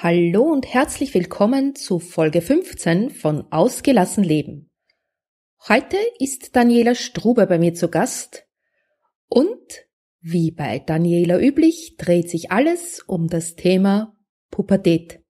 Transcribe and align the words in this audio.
Hallo 0.00 0.44
und 0.44 0.64
herzlich 0.64 1.12
willkommen 1.12 1.74
zu 1.74 1.98
Folge 1.98 2.40
15 2.40 3.10
von 3.10 3.50
Ausgelassen 3.50 4.22
Leben. 4.22 4.70
Heute 5.66 5.96
ist 6.20 6.54
Daniela 6.54 6.94
Strube 6.94 7.48
bei 7.48 7.58
mir 7.58 7.74
zu 7.74 7.88
Gast 7.88 8.46
und 9.26 9.58
wie 10.20 10.52
bei 10.52 10.78
Daniela 10.78 11.40
üblich 11.40 11.96
dreht 11.98 12.30
sich 12.30 12.52
alles 12.52 13.00
um 13.08 13.26
das 13.26 13.56
Thema 13.56 14.16
Pubertät. 14.52 15.20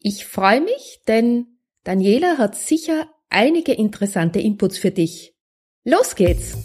Ich 0.00 0.26
freue 0.26 0.60
mich, 0.60 1.02
denn 1.06 1.60
Daniela 1.84 2.38
hat 2.38 2.56
sicher 2.56 3.08
einige 3.28 3.72
interessante 3.72 4.40
Inputs 4.40 4.78
für 4.78 4.90
dich. 4.90 5.36
Los 5.84 6.16
geht's! 6.16 6.56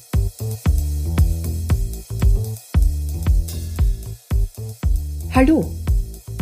Hallo 5.35 5.82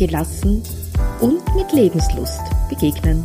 gelassen 0.00 0.62
und 1.20 1.54
mit 1.54 1.72
Lebenslust 1.72 2.40
begegnen. 2.70 3.22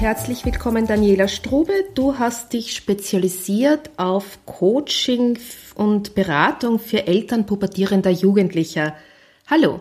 Herzlich 0.00 0.44
willkommen, 0.44 0.88
Daniela 0.88 1.28
Strube. 1.28 1.84
Du 1.94 2.18
hast 2.18 2.54
dich 2.54 2.74
spezialisiert 2.74 3.90
auf 3.98 4.44
Coaching 4.46 5.38
und 5.76 6.16
Beratung 6.16 6.80
für 6.80 7.06
Eltern 7.06 7.46
pubertierender 7.46 8.10
Jugendlicher. 8.10 8.96
Hallo. 9.46 9.80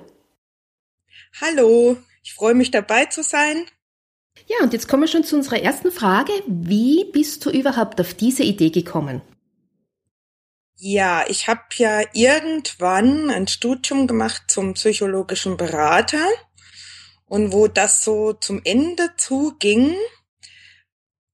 Hallo, 1.41 1.97
ich 2.21 2.35
freue 2.35 2.53
mich 2.53 2.69
dabei 2.69 3.05
zu 3.05 3.23
sein. 3.23 3.65
Ja, 4.45 4.57
und 4.61 4.73
jetzt 4.73 4.87
kommen 4.87 5.03
wir 5.03 5.07
schon 5.07 5.23
zu 5.23 5.35
unserer 5.35 5.63
ersten 5.63 5.91
Frage. 5.91 6.33
Wie 6.45 7.05
bist 7.11 7.43
du 7.47 7.49
überhaupt 7.49 7.99
auf 7.99 8.13
diese 8.13 8.43
Idee 8.43 8.69
gekommen? 8.69 9.23
Ja, 10.81 11.25
ich 11.27 11.49
habe 11.49 11.63
ja 11.75 12.03
irgendwann 12.13 13.29
ein 13.29 13.49
Studium 13.49 14.07
gemacht 14.07 14.43
zum 14.47 14.75
psychologischen 14.75 15.57
Berater 15.57 16.25
und 17.25 17.51
wo 17.51 17.67
das 17.67 18.01
so 18.01 18.31
zum 18.31 18.61
Ende 18.63 19.09
zuging, 19.17 19.93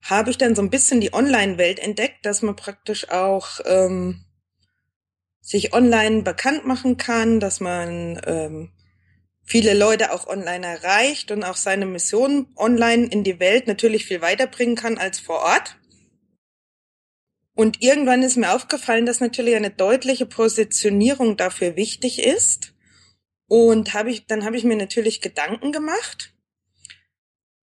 habe 0.01 0.31
ich 0.31 0.39
dann 0.39 0.55
so 0.55 0.63
ein 0.63 0.71
bisschen 0.71 0.99
die 0.99 1.13
Online-Welt 1.13 1.77
entdeckt, 1.77 2.25
dass 2.25 2.41
man 2.41 2.55
praktisch 2.55 3.09
auch 3.11 3.59
ähm, 3.65 4.25
sich 5.41 5.73
online 5.73 6.23
bekannt 6.23 6.65
machen 6.65 6.97
kann, 6.97 7.39
dass 7.39 7.59
man 7.59 8.19
ähm, 8.25 8.71
viele 9.43 9.75
Leute 9.75 10.11
auch 10.11 10.25
online 10.25 10.65
erreicht 10.65 11.29
und 11.29 11.43
auch 11.43 11.55
seine 11.55 11.85
Mission 11.85 12.47
online 12.55 13.05
in 13.05 13.23
die 13.23 13.39
Welt 13.39 13.67
natürlich 13.67 14.05
viel 14.05 14.21
weiterbringen 14.21 14.75
kann 14.75 14.97
als 14.97 15.19
vor 15.19 15.41
Ort. 15.43 15.77
Und 17.55 17.81
irgendwann 17.81 18.21
ist 18.21 18.35
mir 18.35 18.53
aufgefallen, 18.53 19.05
dass 19.05 19.21
natürlich 19.21 19.55
eine 19.55 19.71
deutliche 19.71 20.25
Positionierung 20.25 21.37
dafür 21.37 21.77
wichtig 21.77 22.19
ist. 22.19 22.73
Und 23.47 23.93
habe 23.93 24.11
ich, 24.11 24.27
dann 24.27 24.43
habe 24.43 24.57
ich 24.57 24.65
mir 24.65 24.75
natürlich 24.75 25.21
Gedanken 25.21 25.71
gemacht, 25.71 26.33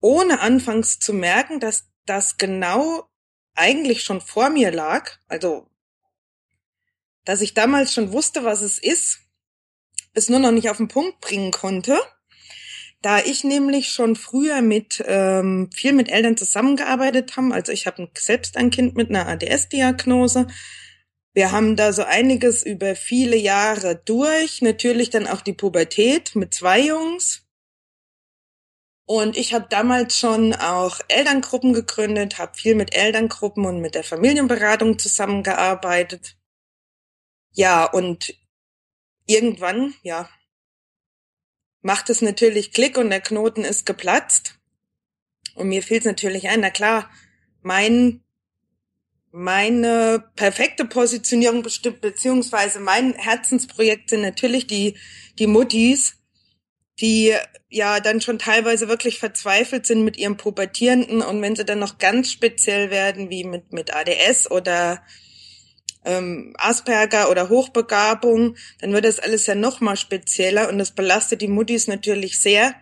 ohne 0.00 0.40
anfangs 0.40 0.98
zu 0.98 1.12
merken, 1.12 1.60
dass 1.60 1.88
das 2.06 2.38
genau 2.38 3.08
eigentlich 3.54 4.02
schon 4.02 4.20
vor 4.20 4.48
mir 4.48 4.70
lag. 4.70 5.18
Also, 5.28 5.68
dass 7.24 7.40
ich 7.40 7.52
damals 7.52 7.92
schon 7.92 8.12
wusste, 8.12 8.44
was 8.44 8.62
es 8.62 8.78
ist, 8.78 9.20
es 10.14 10.28
nur 10.28 10.38
noch 10.38 10.52
nicht 10.52 10.70
auf 10.70 10.78
den 10.78 10.88
Punkt 10.88 11.20
bringen 11.20 11.50
konnte. 11.50 12.00
Da 13.02 13.18
ich 13.18 13.42
nämlich 13.42 13.88
schon 13.88 14.14
früher 14.14 14.62
mit 14.62 15.02
ähm, 15.06 15.68
viel 15.74 15.92
mit 15.92 16.08
Eltern 16.08 16.36
zusammengearbeitet 16.36 17.36
haben, 17.36 17.52
also 17.52 17.72
ich 17.72 17.86
habe 17.88 18.08
selbst 18.16 18.56
ein 18.56 18.70
Kind 18.70 18.94
mit 18.96 19.10
einer 19.10 19.26
ADS-Diagnose. 19.26 20.46
Wir 21.34 21.50
haben 21.50 21.74
da 21.74 21.92
so 21.92 22.04
einiges 22.04 22.64
über 22.64 22.94
viele 22.94 23.36
Jahre 23.36 23.96
durch, 23.96 24.62
natürlich 24.62 25.10
dann 25.10 25.26
auch 25.26 25.40
die 25.40 25.52
Pubertät 25.52 26.36
mit 26.36 26.54
zwei 26.54 26.80
Jungs. 26.80 27.44
Und 29.04 29.36
ich 29.36 29.52
habe 29.52 29.66
damals 29.68 30.16
schon 30.16 30.54
auch 30.54 31.00
Elterngruppen 31.08 31.72
gegründet, 31.72 32.38
habe 32.38 32.54
viel 32.54 32.76
mit 32.76 32.94
Elterngruppen 32.94 33.66
und 33.66 33.80
mit 33.80 33.96
der 33.96 34.04
Familienberatung 34.04 34.98
zusammengearbeitet. 34.98 36.36
Ja, 37.52 37.84
und 37.84 38.34
irgendwann, 39.26 39.94
ja, 40.02 40.30
macht 41.82 42.08
es 42.10 42.22
natürlich 42.22 42.72
Klick 42.72 42.96
und 42.96 43.10
der 43.10 43.20
Knoten 43.20 43.64
ist 43.64 43.84
geplatzt. 43.84 44.58
Und 45.54 45.68
mir 45.68 45.82
fiel 45.82 45.98
es 45.98 46.04
natürlich 46.04 46.48
ein, 46.48 46.60
na 46.60 46.70
klar, 46.70 47.10
mein, 47.60 48.22
meine 49.30 50.24
perfekte 50.36 50.84
Positionierung 50.84 51.62
bestimmt, 51.62 52.00
beziehungsweise 52.00 52.80
mein 52.80 53.14
Herzensprojekt 53.14 54.10
sind 54.10 54.22
natürlich 54.22 54.66
die, 54.66 54.96
die 55.38 55.46
Muttis, 55.46 56.16
die 57.00 57.34
ja 57.68 58.00
dann 58.00 58.20
schon 58.20 58.38
teilweise 58.38 58.88
wirklich 58.88 59.18
verzweifelt 59.18 59.86
sind 59.86 60.04
mit 60.04 60.16
ihrem 60.16 60.36
Pubertierenden 60.36 61.22
und 61.22 61.42
wenn 61.42 61.56
sie 61.56 61.64
dann 61.64 61.78
noch 61.78 61.98
ganz 61.98 62.30
speziell 62.30 62.90
werden, 62.90 63.30
wie 63.30 63.44
mit, 63.44 63.72
mit 63.72 63.94
ADS 63.94 64.50
oder 64.50 65.02
ähm, 66.04 66.54
Asperger 66.58 67.30
oder 67.30 67.48
Hochbegabung, 67.48 68.56
dann 68.80 68.92
wird 68.92 69.04
das 69.04 69.18
alles 69.18 69.46
ja 69.46 69.54
noch 69.54 69.80
mal 69.80 69.96
spezieller 69.96 70.68
und 70.68 70.78
das 70.78 70.92
belastet 70.92 71.40
die 71.42 71.48
Muttis 71.48 71.88
natürlich 71.88 72.40
sehr. 72.40 72.74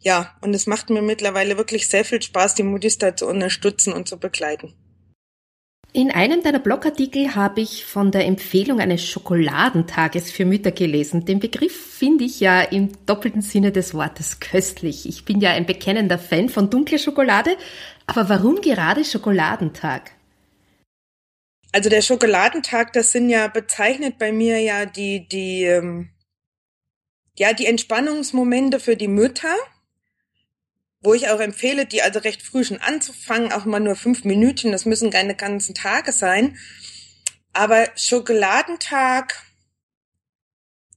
Ja, 0.00 0.36
und 0.42 0.52
es 0.54 0.66
macht 0.66 0.90
mir 0.90 1.02
mittlerweile 1.02 1.56
wirklich 1.56 1.88
sehr 1.88 2.04
viel 2.04 2.20
Spaß, 2.20 2.54
die 2.56 2.62
Muttis 2.62 2.98
da 2.98 3.16
zu 3.16 3.26
unterstützen 3.26 3.92
und 3.92 4.06
zu 4.08 4.18
begleiten. 4.18 4.74
In 5.96 6.10
einem 6.10 6.42
deiner 6.42 6.58
Blogartikel 6.58 7.36
habe 7.36 7.60
ich 7.60 7.86
von 7.86 8.10
der 8.10 8.26
Empfehlung 8.26 8.80
eines 8.80 9.06
Schokoladentages 9.06 10.28
für 10.28 10.44
Mütter 10.44 10.72
gelesen. 10.72 11.24
Den 11.24 11.38
Begriff 11.38 11.72
finde 11.72 12.24
ich 12.24 12.40
ja 12.40 12.62
im 12.62 12.90
doppelten 13.06 13.42
Sinne 13.42 13.70
des 13.70 13.94
Wortes 13.94 14.40
köstlich. 14.40 15.08
Ich 15.08 15.24
bin 15.24 15.40
ja 15.40 15.52
ein 15.52 15.66
bekennender 15.66 16.18
Fan 16.18 16.48
von 16.48 16.68
dunkler 16.68 16.98
Schokolade, 16.98 17.56
aber 18.08 18.28
warum 18.28 18.60
gerade 18.60 19.04
Schokoladentag? 19.04 20.10
Also 21.74 21.90
der 21.90 22.02
Schokoladentag, 22.02 22.92
das 22.92 23.10
sind 23.10 23.28
ja 23.28 23.48
bezeichnet 23.48 24.16
bei 24.16 24.30
mir 24.30 24.60
ja 24.60 24.86
die, 24.86 25.26
die, 25.26 25.64
ähm, 25.64 26.10
ja, 27.36 27.52
die 27.52 27.66
Entspannungsmomente 27.66 28.78
für 28.78 28.96
die 28.96 29.08
Mütter, 29.08 29.56
wo 31.00 31.14
ich 31.14 31.30
auch 31.30 31.40
empfehle, 31.40 31.84
die 31.84 32.00
also 32.00 32.20
recht 32.20 32.42
früh 32.42 32.62
schon 32.62 32.80
anzufangen, 32.80 33.50
auch 33.52 33.64
mal 33.64 33.80
nur 33.80 33.96
fünf 33.96 34.22
Minuten, 34.22 34.70
das 34.70 34.84
müssen 34.84 35.10
keine 35.10 35.34
ganzen 35.34 35.74
Tage 35.74 36.12
sein. 36.12 36.56
Aber 37.52 37.88
Schokoladentag, 37.96 39.42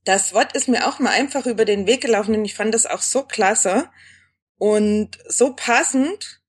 das 0.03 0.31
Wort 0.35 0.53
ist 0.53 0.67
mir 0.67 0.87
auch 0.87 0.99
mal 0.99 1.09
einfach 1.09 1.47
über 1.47 1.65
den 1.65 1.87
Weg 1.87 2.01
gelaufen 2.01 2.35
und 2.35 2.45
ich 2.45 2.53
fand 2.53 2.75
das 2.75 2.85
auch 2.85 3.01
so 3.01 3.23
klasse 3.23 3.89
und 4.59 5.17
so 5.27 5.55
passend, 5.55 6.39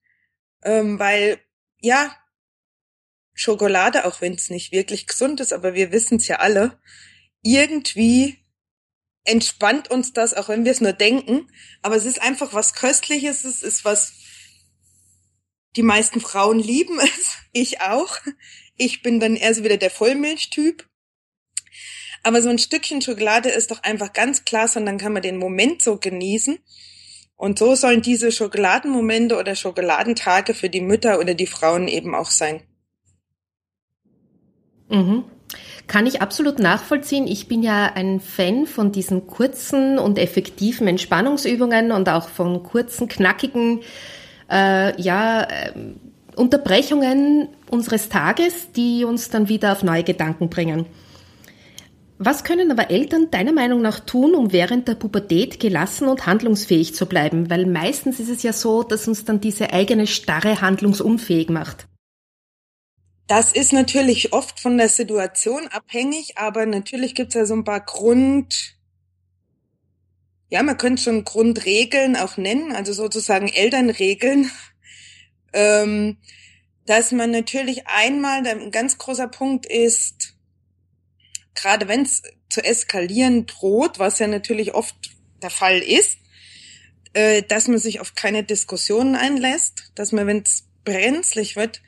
ähm, 0.61 0.99
weil 0.99 1.39
ja, 1.81 2.15
Schokolade, 3.39 4.03
auch 4.03 4.19
wenn 4.19 4.33
es 4.33 4.49
nicht 4.49 4.73
wirklich 4.73 5.07
gesund 5.07 5.39
ist, 5.39 5.53
aber 5.53 5.73
wir 5.73 5.93
wissen 5.93 6.17
es 6.17 6.27
ja 6.27 6.39
alle, 6.39 6.77
irgendwie 7.41 8.37
entspannt 9.23 9.89
uns 9.89 10.11
das, 10.11 10.33
auch 10.33 10.49
wenn 10.49 10.65
wir 10.65 10.73
es 10.73 10.81
nur 10.81 10.91
denken. 10.91 11.49
Aber 11.81 11.95
es 11.95 12.03
ist 12.03 12.21
einfach 12.21 12.53
was 12.53 12.73
Köstliches, 12.73 13.45
es 13.45 13.63
ist 13.63 13.85
was, 13.85 14.11
die 15.77 15.83
meisten 15.83 16.19
Frauen 16.19 16.59
lieben 16.59 16.99
es, 17.17 17.37
ich 17.53 17.79
auch. 17.79 18.17
Ich 18.75 19.03
bin 19.03 19.21
dann 19.21 19.37
eher 19.37 19.55
so 19.55 19.63
wieder 19.63 19.77
der 19.77 19.91
Vollmilchtyp. 19.91 20.85
Aber 22.21 22.41
so 22.41 22.49
ein 22.49 22.59
Stückchen 22.59 23.01
Schokolade 23.01 23.47
ist 23.47 23.71
doch 23.71 23.83
einfach 23.83 24.11
ganz 24.11 24.43
klasse 24.43 24.79
und 24.79 24.85
dann 24.85 24.97
kann 24.97 25.13
man 25.13 25.21
den 25.21 25.37
Moment 25.37 25.81
so 25.81 25.97
genießen. 25.97 26.59
Und 27.37 27.57
so 27.57 27.73
sollen 27.75 28.01
diese 28.01 28.33
Schokoladenmomente 28.33 29.37
oder 29.37 29.55
Schokoladentage 29.55 30.53
für 30.53 30.69
die 30.69 30.81
Mütter 30.81 31.19
oder 31.19 31.35
die 31.35 31.47
Frauen 31.47 31.87
eben 31.87 32.13
auch 32.15 32.31
sein. 32.31 32.63
Mhm. 34.89 35.23
Kann 35.87 36.05
ich 36.05 36.21
absolut 36.21 36.59
nachvollziehen. 36.59 37.25
Ich 37.25 37.47
bin 37.47 37.63
ja 37.63 37.91
ein 37.95 38.19
Fan 38.19 38.67
von 38.67 38.91
diesen 38.91 39.25
kurzen 39.25 39.97
und 39.97 40.19
effektiven 40.19 40.87
Entspannungsübungen 40.87 41.91
und 41.91 42.07
auch 42.09 42.29
von 42.29 42.61
kurzen, 42.61 43.07
knackigen, 43.07 43.81
äh, 44.51 45.01
ja, 45.01 45.43
äh, 45.43 45.71
Unterbrechungen 46.35 47.49
unseres 47.69 48.09
Tages, 48.09 48.71
die 48.71 49.03
uns 49.03 49.29
dann 49.29 49.49
wieder 49.49 49.71
auf 49.71 49.83
neue 49.83 50.03
Gedanken 50.03 50.49
bringen. 50.49 50.85
Was 52.21 52.43
können 52.43 52.69
aber 52.69 52.91
Eltern 52.91 53.31
deiner 53.31 53.53
Meinung 53.53 53.81
nach 53.81 53.99
tun, 53.99 54.35
um 54.35 54.53
während 54.53 54.87
der 54.87 54.95
Pubertät 54.95 55.59
gelassen 55.59 56.07
und 56.07 56.25
handlungsfähig 56.25 56.93
zu 56.93 57.07
bleiben? 57.07 57.49
Weil 57.49 57.65
meistens 57.65 58.19
ist 58.19 58.29
es 58.29 58.43
ja 58.43 58.53
so, 58.53 58.83
dass 58.83 59.07
uns 59.07 59.25
dann 59.25 59.41
diese 59.41 59.73
eigene 59.73 60.05
Starre 60.05 60.61
handlungsunfähig 60.61 61.49
macht. 61.49 61.88
Das 63.29 63.51
ist 63.51 63.73
natürlich 63.73 64.33
oft 64.33 64.59
von 64.59 64.79
der 64.79 64.89
Situation 64.89 65.67
abhängig, 65.67 66.39
aber 66.39 66.65
natürlich 66.65 67.13
gibt 67.13 67.29
es 67.29 67.35
ja 67.35 67.45
so 67.45 67.53
ein 67.53 67.63
paar 67.63 67.85
Grund, 67.85 68.75
ja, 70.49 70.63
man 70.63 70.79
könnte 70.79 71.03
schon 71.03 71.25
Grundregeln 71.25 72.15
auch 72.15 72.37
nennen, 72.37 72.75
also 72.75 72.91
sozusagen 72.91 73.47
Elternregeln, 73.47 74.49
ähm, 75.53 76.17
dass 76.87 77.11
man 77.11 77.29
natürlich 77.29 77.85
einmal, 77.85 78.47
ein 78.47 78.71
ganz 78.71 78.97
großer 78.97 79.27
Punkt 79.27 79.67
ist, 79.67 80.35
gerade 81.53 81.87
wenn 81.87 82.01
es 82.01 82.23
zu 82.49 82.63
eskalieren 82.63 83.45
droht, 83.45 83.99
was 83.99 84.17
ja 84.17 84.25
natürlich 84.25 84.73
oft 84.73 84.95
der 85.43 85.51
Fall 85.51 85.77
ist, 85.77 86.17
äh, 87.13 87.43
dass 87.43 87.67
man 87.67 87.77
sich 87.77 87.99
auf 87.99 88.15
keine 88.15 88.43
Diskussionen 88.43 89.15
einlässt, 89.15 89.91
dass 89.93 90.11
man, 90.13 90.25
wenn 90.25 90.41
es 90.41 90.67
brenzlig 90.83 91.55
wird, 91.55 91.83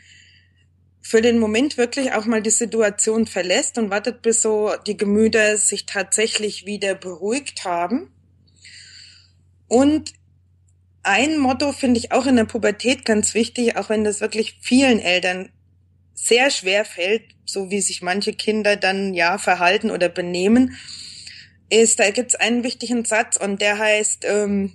für 1.01 1.21
den 1.21 1.39
Moment 1.39 1.77
wirklich 1.77 2.13
auch 2.13 2.25
mal 2.25 2.41
die 2.41 2.51
Situation 2.51 3.25
verlässt 3.25 3.77
und 3.77 3.89
wartet, 3.89 4.21
bis 4.21 4.41
so 4.41 4.71
die 4.85 4.97
Gemüter 4.97 5.57
sich 5.57 5.85
tatsächlich 5.85 6.65
wieder 6.65 6.95
beruhigt 6.95 7.65
haben. 7.65 8.13
Und 9.67 10.13
ein 11.03 11.37
Motto 11.39 11.71
finde 11.71 11.99
ich 11.99 12.11
auch 12.11 12.27
in 12.27 12.35
der 12.35 12.45
Pubertät 12.45 13.05
ganz 13.05 13.33
wichtig, 13.33 13.77
auch 13.77 13.89
wenn 13.89 14.03
das 14.03 14.21
wirklich 14.21 14.59
vielen 14.61 14.99
Eltern 14.99 15.49
sehr 16.13 16.51
schwer 16.51 16.85
fällt, 16.85 17.23
so 17.45 17.71
wie 17.71 17.81
sich 17.81 18.03
manche 18.03 18.33
Kinder 18.33 18.75
dann 18.75 19.15
ja 19.15 19.39
verhalten 19.39 19.89
oder 19.89 20.09
benehmen, 20.09 20.77
ist, 21.69 21.99
da 21.99 22.11
gibt 22.11 22.31
es 22.31 22.35
einen 22.35 22.63
wichtigen 22.63 23.05
Satz 23.05 23.37
und 23.37 23.61
der 23.61 23.79
heißt, 23.79 24.25
ähm, 24.25 24.73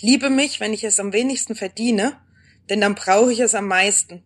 liebe 0.00 0.30
mich, 0.30 0.58
wenn 0.58 0.72
ich 0.72 0.82
es 0.82 0.98
am 0.98 1.12
wenigsten 1.12 1.54
verdiene, 1.54 2.18
denn 2.68 2.80
dann 2.80 2.96
brauche 2.96 3.32
ich 3.32 3.40
es 3.40 3.54
am 3.54 3.68
meisten. 3.68 4.24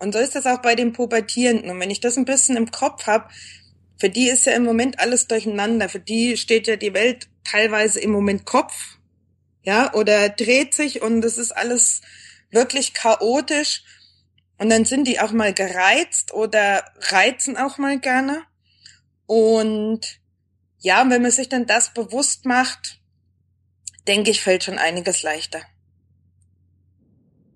Und 0.00 0.12
so 0.12 0.18
ist 0.18 0.34
das 0.34 0.46
auch 0.46 0.62
bei 0.62 0.74
den 0.74 0.92
Pubertierenden. 0.92 1.70
Und 1.70 1.80
wenn 1.80 1.90
ich 1.90 2.00
das 2.00 2.16
ein 2.16 2.24
bisschen 2.24 2.56
im 2.56 2.70
Kopf 2.70 3.06
habe, 3.06 3.28
für 3.98 4.08
die 4.08 4.28
ist 4.28 4.46
ja 4.46 4.52
im 4.52 4.64
Moment 4.64 5.00
alles 5.00 5.26
durcheinander. 5.26 5.88
Für 5.88 6.00
die 6.00 6.36
steht 6.36 6.66
ja 6.66 6.76
die 6.76 6.94
Welt 6.94 7.28
teilweise 7.44 8.00
im 8.00 8.10
Moment 8.10 8.44
Kopf, 8.44 8.98
ja, 9.62 9.92
oder 9.94 10.28
dreht 10.28 10.74
sich 10.74 11.02
und 11.02 11.24
es 11.24 11.36
ist 11.36 11.52
alles 11.52 12.00
wirklich 12.50 12.94
chaotisch. 12.94 13.82
Und 14.56 14.70
dann 14.70 14.84
sind 14.84 15.06
die 15.06 15.20
auch 15.20 15.32
mal 15.32 15.52
gereizt 15.52 16.32
oder 16.32 16.84
reizen 17.00 17.56
auch 17.56 17.78
mal 17.78 17.98
gerne. 17.98 18.42
Und 19.26 20.20
ja, 20.78 21.08
wenn 21.08 21.22
man 21.22 21.30
sich 21.30 21.48
dann 21.48 21.66
das 21.66 21.92
bewusst 21.92 22.44
macht, 22.44 23.00
denke 24.06 24.30
ich, 24.30 24.40
fällt 24.40 24.64
schon 24.64 24.78
einiges 24.78 25.22
leichter. 25.22 25.60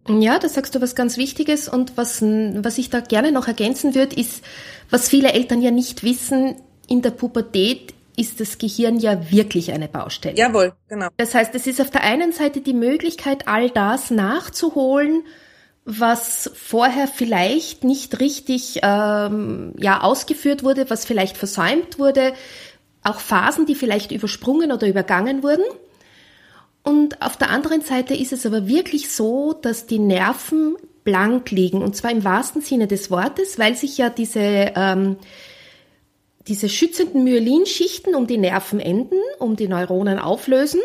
Ja, 0.09 0.39
da 0.39 0.49
sagst 0.49 0.75
du 0.75 0.81
was 0.81 0.95
ganz 0.95 1.17
Wichtiges 1.17 1.69
und 1.69 1.97
was, 1.97 2.23
was 2.23 2.79
ich 2.79 2.91
da 2.91 3.01
gerne 3.01 3.31
noch 3.31 3.47
ergänzen 3.47 3.95
würde, 3.95 4.17
ist, 4.17 4.43
was 4.91 5.09
viele 5.09 5.33
Eltern 5.33 5.63
ja 5.63 5.71
nicht 5.71 6.03
wissen, 6.03 6.57
in 6.89 7.03
der 7.03 7.11
Pubertät 7.11 7.95
ist 8.17 8.41
das 8.41 8.59
Gehirn 8.59 8.99
ja 8.99 9.31
wirklich 9.31 9.73
eine 9.73 9.89
Baustelle. 9.89 10.37
Jawohl, 10.37 10.75
genau. 10.89 11.09
Das 11.17 11.35
heißt, 11.35 11.55
es 11.55 11.67
ist 11.67 11.81
auf 11.81 11.91
der 11.91 12.03
einen 12.03 12.33
Seite 12.33 12.61
die 12.61 12.75
Möglichkeit, 12.75 13.49
all 13.49 13.71
das 13.71 14.11
nachzuholen, 14.11 15.25
was 15.85 16.51
vorher 16.55 17.09
vielleicht 17.09 17.85
nicht 17.85 18.21
richtig 18.21 18.81
ähm, 18.83 19.73
ja 19.79 20.03
ausgeführt 20.03 20.63
wurde, 20.63 20.91
was 20.91 21.05
vielleicht 21.05 21.37
versäumt 21.37 21.99
wurde, 21.99 22.35
auch 23.03 23.19
Phasen, 23.19 23.67
die 23.67 23.75
vielleicht 23.75 24.13
übersprungen 24.13 24.71
oder 24.73 24.87
übergangen 24.87 25.43
wurden. 25.43 25.65
Und 26.83 27.23
auf 27.23 27.37
der 27.37 27.51
anderen 27.51 27.83
Seite 27.83 28.15
ist 28.15 28.33
es 28.33 28.45
aber 28.45 28.67
wirklich 28.67 29.11
so, 29.11 29.53
dass 29.53 29.87
die 29.87 30.01
Nerven 30.01 30.77
blank 31.05 31.51
liegen 31.51 31.83
und 31.83 31.97
zwar 31.97 32.11
im 32.11 32.25
wahrsten 32.25 32.63
Sinne 32.63 32.87
des 32.87 33.11
Wortes, 33.11 33.59
weil 33.59 33.75
sich 33.75 33.99
ja 33.99 34.09
diese 34.09 34.73
ähm, 34.77 35.17
diese 36.49 36.69
schützenden 36.69 37.25
Myelinschichten 37.25 38.15
um 38.15 38.27
die 38.27 38.39
Nervenenden, 38.39 39.19
um 39.39 39.57
die 39.57 39.69
Neuronen 39.69 40.19
auflösen 40.19 40.81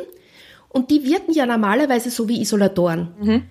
und 0.69 0.91
die 0.91 1.03
wirken 1.03 1.33
ja 1.33 1.45
normalerweise 1.45 2.09
so 2.09 2.29
wie 2.29 2.41
Isolatoren. 2.41 3.09
Mhm. 3.19 3.43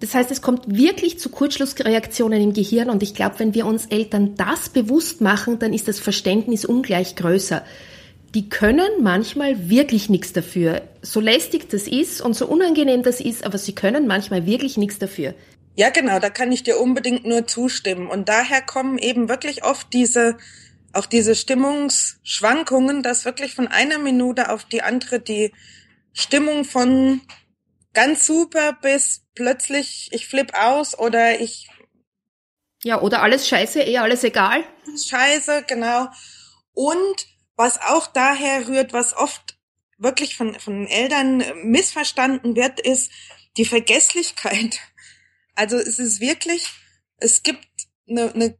Das 0.00 0.14
heißt, 0.14 0.30
es 0.30 0.42
kommt 0.42 0.76
wirklich 0.76 1.18
zu 1.18 1.30
Kurzschlussreaktionen 1.30 2.40
im 2.40 2.52
Gehirn 2.52 2.90
und 2.90 3.02
ich 3.02 3.14
glaube, 3.14 3.38
wenn 3.38 3.54
wir 3.54 3.66
uns 3.66 3.86
Eltern 3.86 4.34
das 4.36 4.68
bewusst 4.68 5.20
machen, 5.20 5.58
dann 5.58 5.72
ist 5.72 5.88
das 5.88 6.00
Verständnis 6.00 6.64
ungleich 6.64 7.16
größer. 7.16 7.62
Die 8.36 8.50
können 8.50 9.02
manchmal 9.02 9.70
wirklich 9.70 10.10
nichts 10.10 10.34
dafür. 10.34 10.82
So 11.00 11.20
lästig 11.20 11.70
das 11.70 11.88
ist 11.88 12.20
und 12.20 12.34
so 12.34 12.46
unangenehm 12.46 13.02
das 13.02 13.18
ist, 13.18 13.44
aber 13.44 13.56
sie 13.56 13.74
können 13.74 14.06
manchmal 14.06 14.44
wirklich 14.44 14.76
nichts 14.76 14.98
dafür. 14.98 15.34
Ja, 15.74 15.88
genau, 15.88 16.18
da 16.18 16.28
kann 16.28 16.52
ich 16.52 16.62
dir 16.62 16.78
unbedingt 16.78 17.24
nur 17.24 17.46
zustimmen. 17.46 18.08
Und 18.08 18.28
daher 18.28 18.60
kommen 18.60 18.98
eben 18.98 19.30
wirklich 19.30 19.64
oft 19.64 19.90
diese, 19.94 20.36
auch 20.92 21.06
diese 21.06 21.34
Stimmungsschwankungen, 21.34 23.02
dass 23.02 23.24
wirklich 23.24 23.54
von 23.54 23.68
einer 23.68 23.98
Minute 23.98 24.50
auf 24.50 24.66
die 24.66 24.82
andere 24.82 25.18
die 25.18 25.54
Stimmung 26.12 26.66
von 26.66 27.22
ganz 27.94 28.26
super 28.26 28.76
bis 28.82 29.22
plötzlich 29.34 30.10
ich 30.12 30.28
flipp 30.28 30.52
aus 30.52 30.98
oder 30.98 31.40
ich 31.40 31.70
ja 32.84 33.00
oder 33.00 33.22
alles 33.22 33.48
scheiße 33.48 33.80
eh 33.80 33.96
alles 33.96 34.22
egal 34.24 34.62
scheiße 35.08 35.64
genau 35.66 36.08
und 36.74 37.26
was 37.56 37.80
auch 37.80 38.06
daher 38.06 38.68
rührt 38.68 38.92
was 38.92 39.14
oft 39.16 39.58
wirklich 39.98 40.36
von 40.36 40.58
von 40.60 40.86
Eltern 40.86 41.42
missverstanden 41.64 42.54
wird 42.56 42.80
ist 42.80 43.10
die 43.56 43.64
Vergesslichkeit 43.64 44.80
also 45.54 45.76
es 45.76 45.98
ist 45.98 46.20
wirklich 46.20 46.70
es 47.18 47.42
gibt 47.42 47.66
eine, 48.08 48.32
eine 48.32 48.58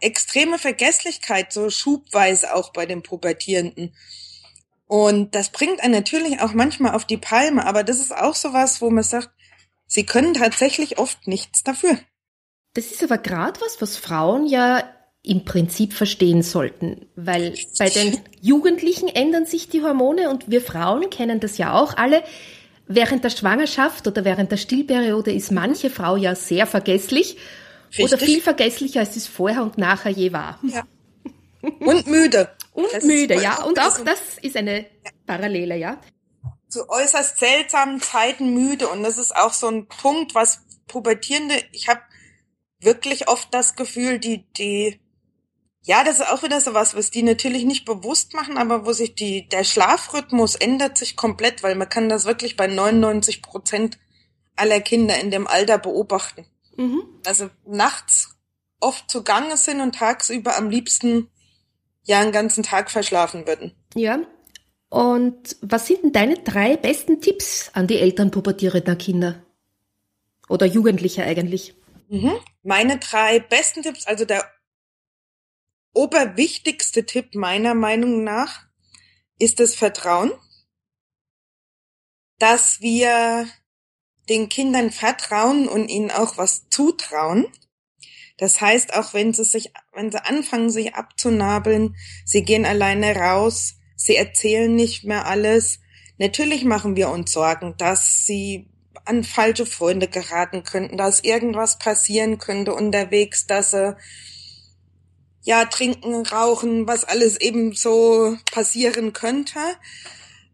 extreme 0.00 0.58
Vergesslichkeit 0.58 1.52
so 1.52 1.70
schubweise 1.70 2.54
auch 2.54 2.72
bei 2.72 2.84
den 2.84 3.02
Pubertierenden 3.02 3.94
und 4.86 5.34
das 5.34 5.50
bringt 5.50 5.80
einen 5.80 5.94
natürlich 5.94 6.40
auch 6.40 6.52
manchmal 6.52 6.94
auf 6.94 7.04
die 7.04 7.16
Palme, 7.16 7.66
aber 7.66 7.82
das 7.82 7.98
ist 7.98 8.14
auch 8.14 8.34
sowas, 8.34 8.80
wo 8.80 8.90
man 8.90 9.02
sagt, 9.02 9.30
sie 9.86 10.06
können 10.06 10.34
tatsächlich 10.34 10.98
oft 10.98 11.26
nichts 11.26 11.64
dafür. 11.64 11.98
Das 12.74 12.86
ist 12.86 13.02
aber 13.02 13.18
gerade 13.18 13.60
was, 13.60 13.80
was 13.80 13.96
Frauen 13.96 14.46
ja 14.46 14.84
im 15.26 15.44
Prinzip 15.44 15.92
verstehen 15.92 16.42
sollten, 16.42 17.06
weil 17.16 17.54
bei 17.78 17.88
den 17.90 18.20
Jugendlichen 18.40 19.08
ändern 19.08 19.44
sich 19.44 19.68
die 19.68 19.82
Hormone 19.82 20.30
und 20.30 20.48
wir 20.50 20.60
Frauen 20.60 21.10
kennen 21.10 21.40
das 21.40 21.58
ja 21.58 21.74
auch 21.74 21.96
alle. 21.96 22.22
Während 22.86 23.24
der 23.24 23.30
Schwangerschaft 23.30 24.06
oder 24.06 24.24
während 24.24 24.52
der 24.52 24.56
Stillperiode 24.56 25.32
ist 25.32 25.50
manche 25.50 25.90
Frau 25.90 26.16
ja 26.16 26.36
sehr 26.36 26.66
vergesslich 26.66 27.36
Richtig. 27.88 28.04
oder 28.04 28.18
viel 28.18 28.40
vergesslicher, 28.40 29.00
als 29.00 29.16
es 29.16 29.26
vorher 29.26 29.62
und 29.62 29.78
nachher 29.78 30.12
je 30.12 30.32
war. 30.32 30.60
Ja. 30.62 30.84
Und 31.80 32.06
müde. 32.06 32.48
Und 32.72 32.86
das 32.92 33.02
müde, 33.02 33.42
ja. 33.42 33.64
Und 33.64 33.80
auch 33.80 33.98
das 34.04 34.20
ist 34.42 34.56
eine 34.56 34.86
Parallele, 35.26 35.76
ja. 35.76 35.98
Zu 36.68 36.88
äußerst 36.88 37.40
seltsamen 37.40 38.00
Zeiten 38.00 38.54
müde. 38.54 38.86
Und 38.86 39.02
das 39.02 39.18
ist 39.18 39.34
auch 39.34 39.52
so 39.52 39.66
ein 39.66 39.88
Punkt, 39.88 40.36
was 40.36 40.60
Pubertierende, 40.86 41.56
ich 41.72 41.88
habe 41.88 42.00
wirklich 42.78 43.28
oft 43.28 43.52
das 43.52 43.74
Gefühl, 43.74 44.20
die, 44.20 44.44
die, 44.52 45.00
ja, 45.86 46.02
das 46.02 46.18
ist 46.18 46.28
auch 46.28 46.42
wieder 46.42 46.60
so 46.60 46.74
was, 46.74 46.96
was 46.96 47.12
die 47.12 47.22
natürlich 47.22 47.64
nicht 47.64 47.84
bewusst 47.84 48.34
machen, 48.34 48.58
aber 48.58 48.84
wo 48.84 48.92
sich 48.92 49.14
die, 49.14 49.48
der 49.48 49.62
Schlafrhythmus 49.62 50.56
ändert 50.56 50.98
sich 50.98 51.14
komplett, 51.14 51.62
weil 51.62 51.76
man 51.76 51.88
kann 51.88 52.08
das 52.08 52.24
wirklich 52.24 52.56
bei 52.56 52.66
99 52.66 53.40
Prozent 53.40 53.96
aller 54.56 54.80
Kinder 54.80 55.16
in 55.20 55.30
dem 55.30 55.46
Alter 55.46 55.78
beobachten. 55.78 56.44
Mhm. 56.76 57.04
Also 57.24 57.50
nachts 57.64 58.36
oft 58.80 59.08
zugange 59.08 59.56
sind 59.56 59.80
und 59.80 59.94
tagsüber 59.94 60.56
am 60.56 60.70
liebsten 60.70 61.30
ja 62.02 62.18
einen 62.18 62.32
ganzen 62.32 62.64
Tag 62.64 62.90
verschlafen 62.90 63.46
würden. 63.46 63.70
Ja. 63.94 64.18
Und 64.88 65.56
was 65.60 65.86
sind 65.86 66.02
denn 66.02 66.12
deine 66.12 66.34
drei 66.34 66.76
besten 66.76 67.20
Tipps 67.20 67.70
an 67.74 67.86
die 67.86 68.00
Eltern 68.00 68.32
pubertierender 68.32 68.96
Kinder? 68.96 69.44
Oder 70.48 70.66
Jugendliche 70.66 71.22
eigentlich? 71.22 71.76
Mhm. 72.08 72.32
Meine 72.64 72.98
drei 72.98 73.38
besten 73.38 73.82
Tipps, 73.82 74.04
also 74.08 74.24
der 74.24 74.44
oberwichtigste 75.96 77.06
Tipp 77.06 77.34
meiner 77.34 77.74
Meinung 77.74 78.24
nach 78.24 78.66
ist 79.38 79.60
das 79.60 79.74
Vertrauen, 79.74 80.32
dass 82.38 82.80
wir 82.80 83.48
den 84.28 84.48
Kindern 84.48 84.90
vertrauen 84.90 85.68
und 85.68 85.88
ihnen 85.88 86.10
auch 86.10 86.36
was 86.36 86.68
zutrauen 86.68 87.46
das 88.36 88.60
heißt, 88.60 88.94
auch 88.94 89.14
wenn 89.14 89.32
sie 89.32 89.44
sich, 89.44 89.72
wenn 89.92 90.10
sie 90.10 90.24
anfangen, 90.24 90.70
sich 90.70 90.94
abzunabeln, 90.94 91.96
sie 92.24 92.42
gehen 92.42 92.66
alleine 92.66 93.16
raus, 93.16 93.76
sie 93.96 94.16
erzählen 94.16 94.74
nicht 94.74 95.04
mehr 95.04 95.26
alles. 95.26 95.80
Natürlich 96.18 96.64
machen 96.64 96.96
wir 96.96 97.08
uns 97.08 97.32
Sorgen, 97.32 97.74
dass 97.78 98.26
sie 98.26 98.68
an 99.04 99.24
falsche 99.24 99.66
Freunde 99.66 100.08
geraten 100.08 100.64
könnten, 100.64 100.96
dass 100.96 101.20
irgendwas 101.20 101.78
passieren 101.78 102.38
könnte 102.38 102.74
unterwegs, 102.74 103.46
dass 103.46 103.70
sie 103.70 103.96
ja 105.46 105.64
trinken, 105.64 106.26
rauchen, 106.26 106.88
was 106.88 107.04
alles 107.04 107.40
eben 107.40 107.72
so 107.72 108.36
passieren 108.52 109.12
könnte. 109.12 109.60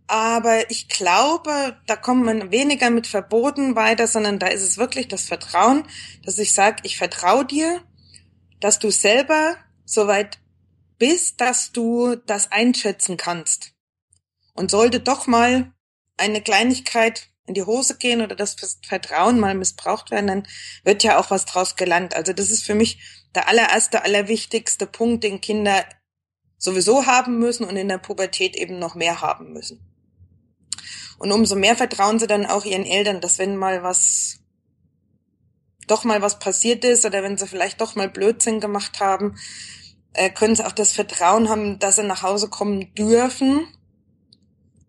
Aber 0.06 0.70
ich 0.70 0.88
glaube, 0.88 1.78
da 1.86 1.96
kommt 1.96 2.26
man 2.26 2.50
weniger 2.50 2.90
mit 2.90 3.06
Verboten 3.06 3.74
weiter, 3.74 4.06
sondern 4.06 4.38
da 4.38 4.48
ist 4.48 4.60
es 4.60 4.76
wirklich 4.76 5.08
das 5.08 5.22
Vertrauen, 5.24 5.84
dass 6.26 6.36
ich 6.38 6.52
sage, 6.52 6.82
ich 6.82 6.98
vertraue 6.98 7.46
dir, 7.46 7.82
dass 8.60 8.78
du 8.78 8.90
selber 8.90 9.56
soweit 9.86 10.38
bist, 10.98 11.40
dass 11.40 11.72
du 11.72 12.16
das 12.26 12.52
einschätzen 12.52 13.16
kannst. 13.16 13.72
Und 14.52 14.70
sollte 14.70 15.00
doch 15.00 15.26
mal 15.26 15.72
eine 16.18 16.42
Kleinigkeit 16.42 17.30
in 17.46 17.54
die 17.54 17.64
Hose 17.64 17.96
gehen 17.96 18.20
oder 18.20 18.36
das 18.36 18.56
Vertrauen 18.86 19.40
mal 19.40 19.54
missbraucht 19.54 20.10
werden, 20.10 20.26
dann 20.26 20.48
wird 20.84 21.02
ja 21.02 21.18
auch 21.18 21.30
was 21.30 21.46
draus 21.46 21.76
gelernt. 21.76 22.14
Also 22.14 22.34
das 22.34 22.50
ist 22.50 22.64
für 22.64 22.74
mich 22.74 23.21
der 23.34 23.48
allererste, 23.48 24.04
allerwichtigste 24.04 24.86
Punkt, 24.86 25.24
den 25.24 25.40
Kinder 25.40 25.84
sowieso 26.58 27.06
haben 27.06 27.38
müssen 27.38 27.64
und 27.64 27.76
in 27.76 27.88
der 27.88 27.98
Pubertät 27.98 28.56
eben 28.56 28.78
noch 28.78 28.94
mehr 28.94 29.20
haben 29.20 29.52
müssen. 29.52 29.80
Und 31.18 31.32
umso 31.32 31.56
mehr 31.56 31.76
vertrauen 31.76 32.18
sie 32.18 32.26
dann 32.26 32.46
auch 32.46 32.64
ihren 32.64 32.84
Eltern, 32.84 33.20
dass 33.20 33.38
wenn 33.38 33.56
mal 33.56 33.82
was, 33.82 34.40
doch 35.86 36.04
mal 36.04 36.22
was 36.22 36.38
passiert 36.38 36.84
ist 36.84 37.04
oder 37.04 37.22
wenn 37.22 37.38
sie 37.38 37.46
vielleicht 37.46 37.80
doch 37.80 37.94
mal 37.94 38.08
Blödsinn 38.08 38.60
gemacht 38.60 39.00
haben, 39.00 39.36
äh, 40.14 40.30
können 40.30 40.56
sie 40.56 40.66
auch 40.66 40.72
das 40.72 40.92
Vertrauen 40.92 41.48
haben, 41.48 41.78
dass 41.78 41.96
sie 41.96 42.02
nach 42.02 42.22
Hause 42.22 42.48
kommen 42.48 42.94
dürfen 42.94 43.66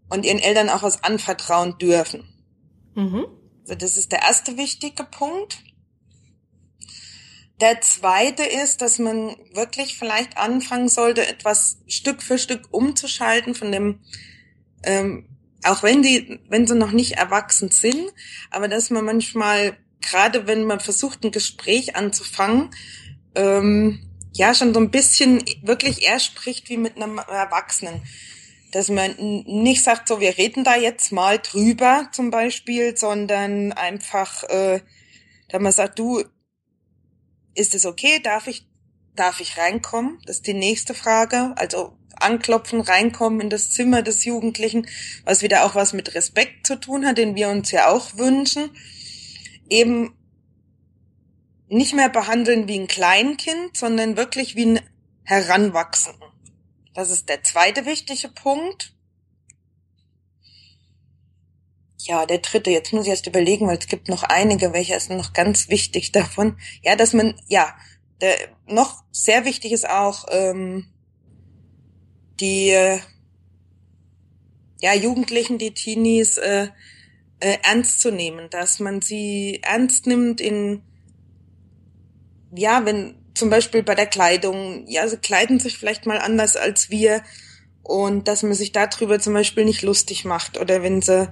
und 0.10 0.26
ihren 0.26 0.40
Eltern 0.40 0.70
auch 0.70 0.84
was 0.84 1.04
anvertrauen 1.04 1.78
dürfen. 1.78 2.28
Mhm. 2.96 3.26
Also 3.62 3.76
das 3.76 3.98
ist 3.98 4.12
der 4.12 4.24
erste 4.24 4.58
wichtige 4.58 5.04
Punkt. 5.04 5.64
Der 7.64 7.80
zweite 7.80 8.44
ist, 8.44 8.82
dass 8.82 9.00
man 9.00 9.38
wirklich 9.54 9.98
vielleicht 9.98 10.38
anfangen 10.38 10.90
sollte, 10.90 11.26
etwas 11.26 11.78
Stück 11.88 12.22
für 12.22 12.38
Stück 12.38 12.64
umzuschalten 12.72 13.56
von 13.56 13.72
dem, 13.72 14.02
ähm, 14.84 15.30
auch 15.64 15.82
wenn 15.82 16.02
die, 16.04 16.42
wenn 16.50 16.68
sie 16.68 16.76
noch 16.76 16.92
nicht 16.92 17.14
erwachsen 17.14 17.70
sind, 17.70 18.12
aber 18.52 18.68
dass 18.68 18.90
man 18.90 19.06
manchmal, 19.06 19.78
gerade 20.02 20.46
wenn 20.46 20.66
man 20.66 20.82
versucht, 20.82 21.24
ein 21.24 21.32
Gespräch 21.32 21.96
anzufangen, 21.96 22.72
ähm, 23.34 24.12
ja, 24.34 24.54
schon 24.54 24.74
so 24.74 24.82
ein 24.82 24.92
bisschen 24.92 25.42
wirklich 25.62 26.06
eher 26.06 26.20
spricht 26.20 26.68
wie 26.68 26.76
mit 26.76 26.98
einem 26.98 27.18
Erwachsenen. 27.18 28.02
Dass 28.74 28.90
man 28.90 29.16
nicht 29.18 29.86
sagt, 29.86 30.10
so 30.10 30.20
wir 30.20 30.38
reden 30.38 30.66
da 30.66 30.76
jetzt 30.76 31.14
mal 31.14 31.40
drüber 31.40 32.10
zum 32.12 32.30
Beispiel, 32.30 32.98
sondern 32.98 33.72
einfach, 33.72 34.44
äh, 34.50 34.82
dass 35.48 35.62
man 35.62 35.72
sagt, 35.72 35.98
du, 35.98 36.26
ist 37.56 37.76
es 37.76 37.86
okay? 37.86 38.20
Darf 38.22 38.48
ich, 38.48 38.68
darf 39.16 39.40
ich 39.40 39.58
reinkommen? 39.58 40.20
Das 40.26 40.38
ist 40.38 40.48
die 40.48 40.54
nächste 40.54 40.94
Frage. 40.94 41.54
Also 41.56 41.98
anklopfen, 42.16 42.82
reinkommen 42.82 43.42
in 43.42 43.50
das 43.50 43.72
Zimmer 43.72 44.02
des 44.02 44.26
Jugendlichen, 44.26 44.88
was 45.26 45.42
wieder 45.42 45.66
auch 45.66 45.76
was 45.76 45.94
mit 45.94 46.16
Respekt 46.16 46.68
zu 46.68 46.80
tun 46.80 47.06
hat, 47.06 47.18
den 47.18 47.36
wir 47.36 47.50
uns 47.50 47.72
ja 47.72 47.90
auch 47.90 48.18
wünschen. 48.18 48.70
Eben 49.70 50.16
nicht 51.68 51.94
mehr 51.94 52.10
behandeln 52.10 52.68
wie 52.68 52.80
ein 52.80 52.88
Kleinkind, 52.88 53.76
sondern 53.76 54.18
wirklich 54.18 54.56
wie 54.56 54.66
ein 54.66 54.80
Heranwachsenden. 55.24 56.30
Das 56.94 57.10
ist 57.10 57.30
der 57.30 57.44
zweite 57.44 57.86
wichtige 57.86 58.30
Punkt. 58.30 58.93
Ja, 62.06 62.26
der 62.26 62.40
dritte, 62.40 62.70
jetzt 62.70 62.94
muss 62.94 63.06
ich 63.06 63.12
erst 63.12 63.28
überlegen, 63.28 63.68
weil 63.68 63.78
es 63.78 63.88
gibt 63.88 64.10
noch 64.10 64.24
einige, 64.24 64.74
welche 64.74 64.96
ist 64.96 65.10
noch 65.10 65.34
ganz 65.34 65.70
wichtig 65.70 66.12
davon. 66.12 66.58
Ja, 66.82 66.96
dass 66.96 67.14
man, 67.14 67.36
ja, 67.48 67.76
der, 68.22 68.36
noch 68.68 69.04
sehr 69.12 69.46
wichtig 69.46 69.72
ist 69.72 69.90
auch 69.90 70.26
ähm, 70.30 70.88
die 72.40 73.00
ja, 74.82 74.94
Jugendlichen, 74.94 75.58
die 75.58 75.74
Teenies 75.74 76.38
äh, 76.38 76.68
äh, 77.40 77.58
ernst 77.64 78.02
zu 78.02 78.12
nehmen, 78.12 78.50
dass 78.50 78.80
man 78.80 79.02
sie 79.02 79.62
ernst 79.64 80.08
nimmt 80.08 80.42
in 80.42 80.82
ja, 82.56 82.86
wenn 82.86 83.16
zum 83.34 83.50
Beispiel 83.50 83.84
bei 83.84 83.96
der 83.96 84.06
Kleidung, 84.06 84.86
ja, 84.88 85.08
sie 85.08 85.18
kleiden 85.18 85.60
sich 85.60 85.78
vielleicht 85.78 86.06
mal 86.06 86.20
anders 86.20 86.56
als 86.56 86.90
wir. 86.90 87.24
Und 87.82 88.28
dass 88.28 88.44
man 88.44 88.54
sich 88.54 88.72
darüber 88.72 89.20
zum 89.20 89.34
Beispiel 89.34 89.66
nicht 89.66 89.82
lustig 89.82 90.24
macht. 90.24 90.58
Oder 90.58 90.84
wenn 90.84 91.02
sie 91.02 91.28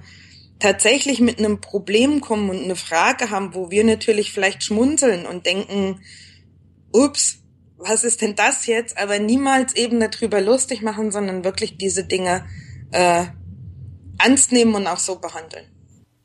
tatsächlich 0.62 1.20
mit 1.20 1.40
einem 1.40 1.60
Problem 1.60 2.20
kommen 2.20 2.48
und 2.48 2.62
eine 2.62 2.76
Frage 2.76 3.30
haben, 3.30 3.52
wo 3.54 3.72
wir 3.72 3.82
natürlich 3.82 4.32
vielleicht 4.32 4.62
schmunzeln 4.62 5.26
und 5.26 5.44
denken, 5.44 6.00
ups, 6.92 7.38
was 7.78 8.04
ist 8.04 8.22
denn 8.22 8.36
das 8.36 8.66
jetzt? 8.66 8.96
Aber 8.96 9.18
niemals 9.18 9.74
eben 9.74 9.98
darüber 9.98 10.40
lustig 10.40 10.80
machen, 10.80 11.10
sondern 11.10 11.42
wirklich 11.42 11.78
diese 11.78 12.04
Dinge 12.04 12.46
äh, 12.92 13.24
ernst 14.18 14.52
nehmen 14.52 14.76
und 14.76 14.86
auch 14.86 14.98
so 14.98 15.16
behandeln. 15.16 15.66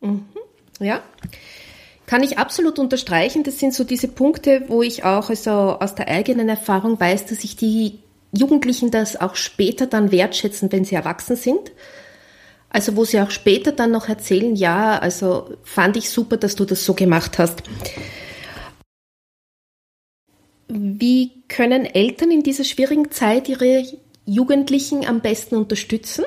Mhm. 0.01 0.25
Ja, 0.79 1.01
kann 2.05 2.21
ich 2.21 2.37
absolut 2.37 2.77
unterstreichen. 2.77 3.43
Das 3.43 3.57
sind 3.57 3.73
so 3.73 3.83
diese 3.83 4.07
Punkte, 4.07 4.65
wo 4.67 4.83
ich 4.83 5.03
auch 5.03 5.31
also 5.31 5.51
aus 5.51 5.95
der 5.95 6.09
eigenen 6.09 6.47
Erfahrung 6.47 6.99
weiß, 6.99 7.25
dass 7.25 7.41
sich 7.41 7.55
die 7.55 8.03
Jugendlichen 8.31 8.91
das 8.91 9.19
auch 9.19 9.35
später 9.35 9.87
dann 9.87 10.11
wertschätzen, 10.11 10.71
wenn 10.71 10.85
sie 10.85 10.93
erwachsen 10.93 11.35
sind. 11.35 11.71
Also 12.69 12.95
wo 12.95 13.05
sie 13.05 13.19
auch 13.21 13.31
später 13.31 13.71
dann 13.71 13.91
noch 13.91 14.09
erzählen, 14.09 14.55
ja, 14.55 14.99
also 14.99 15.57
fand 15.63 15.97
ich 15.97 16.09
super, 16.09 16.37
dass 16.37 16.55
du 16.55 16.65
das 16.65 16.83
so 16.83 16.93
gemacht 16.93 17.39
hast. 17.39 17.63
Wie 20.67 21.43
können 21.47 21.85
Eltern 21.85 22.29
in 22.29 22.43
dieser 22.43 22.65
schwierigen 22.65 23.09
Zeit 23.09 23.47
ihre 23.47 23.85
Jugendlichen 24.25 25.05
am 25.05 25.21
besten 25.21 25.55
unterstützen? 25.55 26.25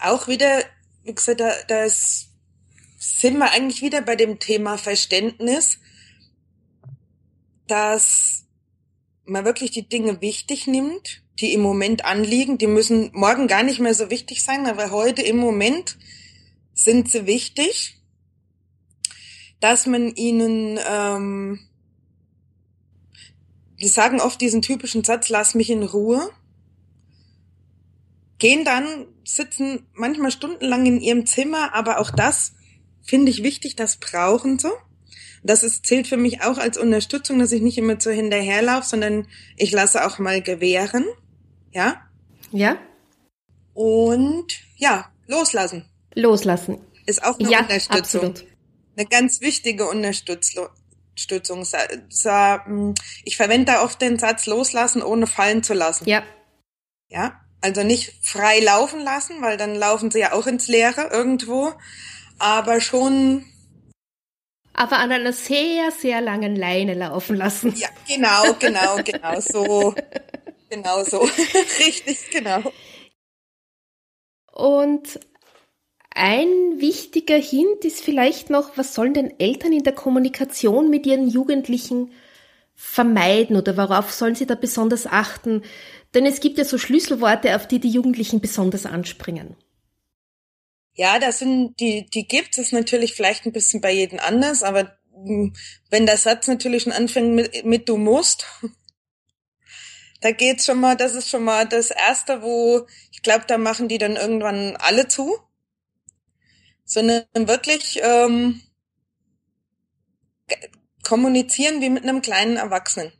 Auch 0.00 0.28
wieder, 0.28 0.62
wie 1.02 1.14
gesagt, 1.14 1.40
da, 1.40 1.50
da 1.66 1.88
sind 1.88 3.38
wir 3.38 3.50
eigentlich 3.50 3.80
wieder 3.82 4.02
bei 4.02 4.16
dem 4.16 4.38
Thema 4.38 4.76
Verständnis, 4.76 5.78
dass 7.66 8.44
man 9.24 9.44
wirklich 9.44 9.70
die 9.70 9.88
Dinge 9.88 10.20
wichtig 10.20 10.66
nimmt, 10.66 11.22
die 11.40 11.52
im 11.52 11.60
Moment 11.60 12.04
anliegen. 12.04 12.58
Die 12.58 12.66
müssen 12.66 13.10
morgen 13.12 13.46
gar 13.46 13.62
nicht 13.62 13.80
mehr 13.80 13.94
so 13.94 14.10
wichtig 14.10 14.42
sein, 14.42 14.66
aber 14.66 14.90
heute 14.90 15.22
im 15.22 15.36
Moment 15.36 15.96
sind 16.74 17.10
sie 17.10 17.26
wichtig, 17.26 17.96
dass 19.60 19.86
man 19.86 20.14
ihnen, 20.14 20.78
ähm, 20.88 21.60
die 23.80 23.88
sagen 23.88 24.20
oft 24.20 24.40
diesen 24.40 24.62
typischen 24.62 25.04
Satz, 25.04 25.28
lass 25.28 25.54
mich 25.54 25.70
in 25.70 25.82
Ruhe, 25.82 26.30
gehen 28.38 28.64
dann, 28.64 29.06
sitzen 29.24 29.86
manchmal 29.94 30.30
stundenlang 30.30 30.86
in 30.86 31.00
ihrem 31.00 31.26
Zimmer, 31.26 31.74
aber 31.74 31.98
auch 31.98 32.10
das 32.10 32.54
finde 33.02 33.30
ich 33.30 33.42
wichtig, 33.42 33.74
das 33.76 33.96
brauchen 33.96 34.58
so. 34.58 34.70
Das 35.42 35.62
ist, 35.62 35.86
zählt 35.86 36.06
für 36.06 36.16
mich 36.16 36.42
auch 36.42 36.58
als 36.58 36.78
Unterstützung, 36.78 37.38
dass 37.38 37.52
ich 37.52 37.62
nicht 37.62 37.78
immer 37.78 38.00
so 38.00 38.10
hinterherlaufe, 38.10 38.88
sondern 38.88 39.26
ich 39.56 39.70
lasse 39.70 40.04
auch 40.04 40.18
mal 40.18 40.42
gewähren. 40.42 41.04
Ja? 41.72 42.02
Ja. 42.50 42.78
Und 43.74 44.46
ja, 44.76 45.10
loslassen. 45.26 45.84
Loslassen. 46.14 46.78
Ist 47.06 47.24
auch 47.24 47.38
eine 47.38 47.50
ja, 47.50 47.60
Unterstützung. 47.60 48.30
Absolut. 48.30 48.46
Eine 48.96 49.06
ganz 49.06 49.40
wichtige 49.40 49.86
Unterstützung. 49.86 50.68
Hm, 51.64 52.94
ich 53.24 53.36
verwende 53.36 53.72
da 53.72 53.82
oft 53.82 54.00
den 54.02 54.18
Satz 54.18 54.46
loslassen, 54.46 55.02
ohne 55.02 55.26
fallen 55.26 55.62
zu 55.62 55.74
lassen. 55.74 56.08
Ja. 56.08 56.22
Ja. 57.08 57.40
Also 57.60 57.82
nicht 57.82 58.14
frei 58.22 58.60
laufen 58.60 59.00
lassen, 59.00 59.42
weil 59.42 59.56
dann 59.56 59.74
laufen 59.74 60.10
sie 60.10 60.20
ja 60.20 60.32
auch 60.32 60.46
ins 60.46 60.68
Leere 60.68 61.08
irgendwo, 61.10 61.72
aber 62.38 62.80
schon. 62.80 63.44
Aber 64.74 64.98
an 64.98 65.10
einer 65.10 65.32
sehr, 65.32 65.90
sehr 65.90 66.20
langen 66.20 66.54
Leine 66.54 66.94
laufen 66.94 67.36
lassen. 67.36 67.74
Ja, 67.76 67.88
genau, 68.06 68.54
genau, 68.60 68.96
genau 69.02 69.40
so. 69.40 69.94
genau 70.68 71.04
so. 71.04 71.20
Richtig, 71.86 72.30
genau. 72.30 72.72
Und 74.52 75.20
ein 76.10 76.80
wichtiger 76.80 77.36
Hint 77.36 77.84
ist 77.84 78.00
vielleicht 78.00 78.50
noch, 78.50 78.76
was 78.76 78.94
sollen 78.94 79.14
denn 79.14 79.38
Eltern 79.38 79.72
in 79.72 79.84
der 79.84 79.94
Kommunikation 79.94 80.90
mit 80.90 81.06
ihren 81.06 81.28
Jugendlichen 81.28 82.12
vermeiden 82.74 83.56
oder 83.56 83.76
worauf 83.76 84.12
sollen 84.12 84.34
sie 84.34 84.46
da 84.46 84.54
besonders 84.54 85.06
achten? 85.06 85.62
Denn 86.14 86.26
es 86.26 86.40
gibt 86.40 86.58
ja 86.58 86.64
so 86.64 86.78
Schlüsselworte, 86.78 87.54
auf 87.54 87.68
die 87.68 87.78
die 87.78 87.90
Jugendlichen 87.90 88.40
besonders 88.40 88.86
anspringen. 88.86 89.56
Ja, 90.94 91.20
das 91.20 91.38
sind, 91.38 91.78
die, 91.78 92.06
die 92.06 92.26
gibt 92.26 92.58
es 92.58 92.72
natürlich 92.72 93.14
vielleicht 93.14 93.46
ein 93.46 93.52
bisschen 93.52 93.80
bei 93.80 93.92
jedem 93.92 94.18
anders, 94.18 94.64
aber 94.64 94.98
hm, 95.12 95.54
wenn 95.90 96.06
der 96.06 96.16
Satz 96.16 96.48
natürlich 96.48 96.82
schon 96.82 96.92
anfängt 96.92 97.34
mit, 97.34 97.64
mit 97.64 97.88
du 97.88 97.96
musst, 97.96 98.46
da 100.20 100.32
geht's 100.32 100.66
schon 100.66 100.80
mal, 100.80 100.96
das 100.96 101.14
ist 101.14 101.28
schon 101.28 101.44
mal 101.44 101.66
das 101.68 101.90
erste, 101.90 102.42
wo 102.42 102.86
ich 103.12 103.22
glaube, 103.22 103.44
da 103.48 103.58
machen 103.58 103.88
die 103.88 103.98
dann 103.98 104.16
irgendwann 104.16 104.76
alle 104.76 105.08
zu. 105.08 105.38
sondern 106.84 107.24
wirklich 107.34 108.00
ähm, 108.02 108.60
kommunizieren 111.02 111.80
wie 111.80 111.90
mit 111.90 112.02
einem 112.04 112.22
kleinen 112.22 112.56
Erwachsenen. 112.56 113.12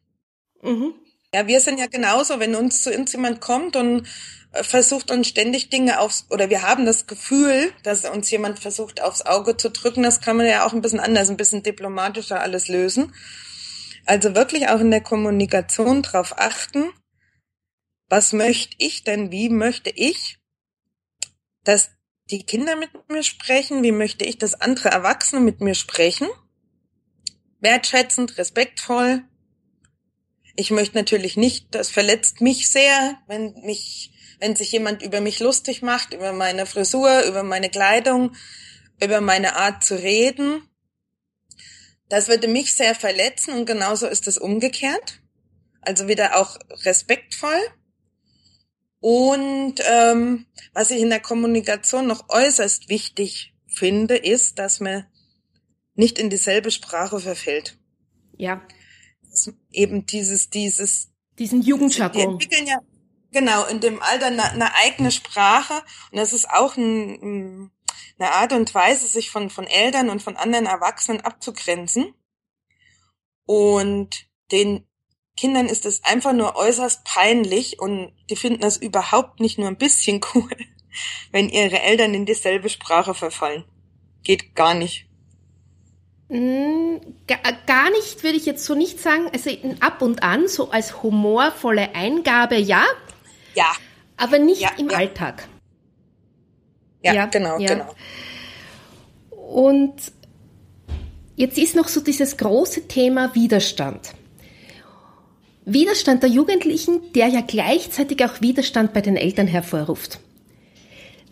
Mhm. 0.62 0.94
Ja, 1.34 1.46
wir 1.46 1.60
sind 1.60 1.78
ja 1.78 1.86
genauso, 1.86 2.40
wenn 2.40 2.54
uns 2.54 2.82
zu 2.82 2.90
uns 2.94 3.12
jemand 3.12 3.40
kommt 3.40 3.76
und 3.76 4.06
äh, 4.52 4.64
versucht 4.64 5.10
uns 5.10 5.28
ständig 5.28 5.68
Dinge 5.70 6.00
aufs, 6.00 6.26
oder 6.30 6.50
wir 6.50 6.62
haben 6.62 6.86
das 6.86 7.06
Gefühl, 7.06 7.72
dass 7.82 8.04
uns 8.06 8.30
jemand 8.30 8.58
versucht 8.58 9.02
aufs 9.02 9.22
Auge 9.22 9.56
zu 9.56 9.70
drücken, 9.70 10.02
das 10.02 10.20
kann 10.22 10.38
man 10.38 10.46
ja 10.46 10.66
auch 10.66 10.72
ein 10.72 10.80
bisschen 10.80 11.00
anders, 11.00 11.28
ein 11.30 11.36
bisschen 11.36 11.62
diplomatischer 11.62 12.40
alles 12.40 12.68
lösen. 12.68 13.14
Also 14.08 14.34
wirklich 14.34 14.70
auch 14.70 14.80
in 14.80 14.90
der 14.90 15.02
Kommunikation 15.02 16.00
drauf 16.00 16.38
achten, 16.38 16.90
was 18.08 18.32
möchte 18.32 18.74
ich 18.78 19.04
denn, 19.04 19.30
wie 19.30 19.50
möchte 19.50 19.90
ich, 19.90 20.38
dass 21.62 21.90
die 22.30 22.42
Kinder 22.46 22.74
mit 22.74 22.88
mir 23.10 23.22
sprechen, 23.22 23.82
wie 23.82 23.92
möchte 23.92 24.24
ich, 24.24 24.38
dass 24.38 24.62
andere 24.62 24.88
Erwachsene 24.88 25.42
mit 25.42 25.60
mir 25.60 25.74
sprechen, 25.74 26.26
wertschätzend, 27.60 28.38
respektvoll. 28.38 29.24
Ich 30.56 30.70
möchte 30.70 30.96
natürlich 30.96 31.36
nicht, 31.36 31.74
das 31.74 31.90
verletzt 31.90 32.40
mich 32.40 32.70
sehr, 32.70 33.18
wenn 33.26 33.60
mich, 33.60 34.14
wenn 34.40 34.56
sich 34.56 34.72
jemand 34.72 35.02
über 35.02 35.20
mich 35.20 35.38
lustig 35.38 35.82
macht, 35.82 36.14
über 36.14 36.32
meine 36.32 36.64
Frisur, 36.64 37.24
über 37.26 37.42
meine 37.42 37.68
Kleidung, 37.68 38.34
über 39.02 39.20
meine 39.20 39.56
Art 39.56 39.84
zu 39.84 39.96
reden. 39.96 40.62
Das 42.08 42.28
würde 42.28 42.48
mich 42.48 42.74
sehr 42.74 42.94
verletzen 42.94 43.54
und 43.54 43.66
genauso 43.66 44.06
ist 44.06 44.26
es 44.26 44.38
umgekehrt. 44.38 45.20
Also 45.80 46.08
wieder 46.08 46.40
auch 46.40 46.58
respektvoll. 46.84 47.60
Und 49.00 49.76
ähm, 49.86 50.46
was 50.72 50.90
ich 50.90 51.00
in 51.00 51.10
der 51.10 51.20
Kommunikation 51.20 52.06
noch 52.06 52.28
äußerst 52.28 52.88
wichtig 52.88 53.54
finde, 53.66 54.16
ist, 54.16 54.58
dass 54.58 54.80
man 54.80 55.06
nicht 55.94 56.18
in 56.18 56.30
dieselbe 56.30 56.70
Sprache 56.70 57.20
verfällt. 57.20 57.78
Ja. 58.36 58.62
eben 59.70 60.06
dieses, 60.06 60.50
dieses. 60.50 61.10
Diesen 61.38 61.62
Jugendjargon. 61.62 62.38
Die 62.38 62.44
entwickeln 62.44 62.66
ja, 62.66 62.80
genau, 63.32 63.66
in 63.66 63.80
dem 63.80 64.02
Alter 64.02 64.26
eine, 64.26 64.44
eine 64.44 64.74
eigene 64.74 65.10
Sprache. 65.10 65.74
Und 66.10 66.18
das 66.18 66.32
ist 66.32 66.48
auch 66.48 66.76
ein, 66.76 67.70
eine 68.18 68.32
Art 68.32 68.52
und 68.52 68.74
Weise, 68.74 69.06
sich 69.06 69.30
von, 69.30 69.50
von 69.50 69.66
Eltern 69.66 70.10
und 70.10 70.22
von 70.22 70.36
anderen 70.36 70.66
Erwachsenen 70.66 71.20
abzugrenzen. 71.20 72.14
Und 73.46 74.26
den 74.50 74.86
Kindern 75.36 75.66
ist 75.66 75.86
es 75.86 76.02
einfach 76.04 76.32
nur 76.32 76.56
äußerst 76.56 77.04
peinlich 77.04 77.78
und 77.78 78.12
die 78.28 78.36
finden 78.36 78.60
das 78.60 78.76
überhaupt 78.76 79.40
nicht 79.40 79.58
nur 79.58 79.68
ein 79.68 79.78
bisschen 79.78 80.20
cool, 80.34 80.50
wenn 81.30 81.48
ihre 81.48 81.80
Eltern 81.80 82.14
in 82.14 82.26
dieselbe 82.26 82.68
Sprache 82.68 83.14
verfallen. 83.14 83.64
Geht 84.24 84.54
gar 84.54 84.74
nicht. 84.74 85.06
Mm, 86.28 86.96
gar 87.66 87.90
nicht 87.90 88.22
würde 88.22 88.36
ich 88.36 88.44
jetzt 88.44 88.64
so 88.64 88.74
nicht 88.74 89.00
sagen. 89.00 89.30
Also 89.32 89.50
ab 89.80 90.02
und 90.02 90.22
an, 90.22 90.48
so 90.48 90.70
als 90.70 91.02
humorvolle 91.02 91.94
Eingabe, 91.94 92.56
ja. 92.56 92.84
Ja. 93.54 93.72
Aber 94.16 94.38
nicht 94.38 94.60
ja, 94.60 94.70
im 94.76 94.90
ja. 94.90 94.98
Alltag. 94.98 95.48
Ja, 97.02 97.14
ja 97.14 97.26
genau, 97.26 97.58
genau. 97.58 97.94
Und 99.30 99.94
jetzt 101.36 101.58
ist 101.58 101.74
noch 101.74 101.88
so 101.88 102.00
dieses 102.00 102.36
große 102.36 102.88
Thema 102.88 103.34
Widerstand. 103.34 104.14
Widerstand 105.64 106.22
der 106.22 106.30
Jugendlichen, 106.30 107.12
der 107.12 107.28
ja 107.28 107.42
gleichzeitig 107.42 108.24
auch 108.24 108.40
Widerstand 108.40 108.94
bei 108.94 109.02
den 109.02 109.16
Eltern 109.16 109.46
hervorruft. 109.46 110.18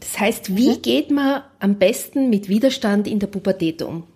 Das 0.00 0.18
heißt, 0.18 0.56
wie 0.56 0.76
mhm. 0.76 0.82
geht 0.82 1.10
man 1.10 1.42
am 1.58 1.78
besten 1.78 2.28
mit 2.28 2.48
Widerstand 2.48 3.08
in 3.08 3.18
der 3.18 3.28
Pubertät 3.28 3.82
um? 3.82 4.06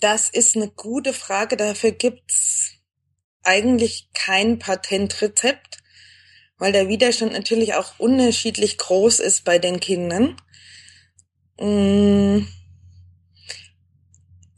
Das 0.00 0.28
ist 0.28 0.56
eine 0.56 0.68
gute 0.68 1.12
Frage. 1.12 1.56
Dafür 1.56 1.92
gibt's 1.92 2.72
eigentlich 3.42 4.08
kein 4.12 4.58
Patentrezept, 4.58 5.78
weil 6.58 6.72
der 6.72 6.88
Widerstand 6.88 7.32
natürlich 7.32 7.74
auch 7.74 7.98
unterschiedlich 7.98 8.78
groß 8.78 9.20
ist 9.20 9.44
bei 9.44 9.58
den 9.58 9.80
Kindern. 9.80 10.36
Mmh 11.60 12.46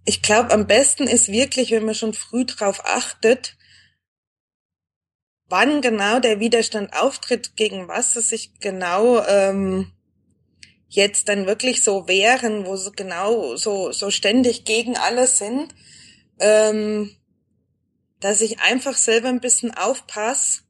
ich 0.09 0.23
glaube, 0.23 0.53
am 0.53 0.67
besten 0.67 1.03
ist 1.07 1.29
wirklich, 1.29 1.71
wenn 1.71 1.85
man 1.85 1.95
schon 1.95 2.15
früh 2.15 2.47
drauf 2.47 2.81
achtet, 2.87 3.59
wann 5.51 5.83
genau 5.83 6.19
der 6.19 6.41
Widerstand 6.41 6.95
auftritt, 6.95 7.57
gegen 7.57 7.89
was 7.89 8.17
es 8.17 8.31
sich 8.31 8.59
genau 8.59 9.23
ähm, 9.27 9.93
jetzt 10.89 11.29
dann 11.29 11.45
wirklich 11.45 11.83
so 11.83 12.09
wehren, 12.09 12.65
wo 12.65 12.75
sie 12.77 12.91
genau 12.93 13.57
so, 13.57 13.93
so 13.93 14.11
ständig 14.11 14.65
gegen 14.65 14.97
alles 14.97 15.37
sind, 15.37 15.75
ähm, 16.39 17.15
dass 18.19 18.41
ich 18.41 18.61
einfach 18.61 18.97
selber 18.97 19.29
ein 19.29 19.43
bisschen 19.43 19.75
aufpasse 19.75 20.63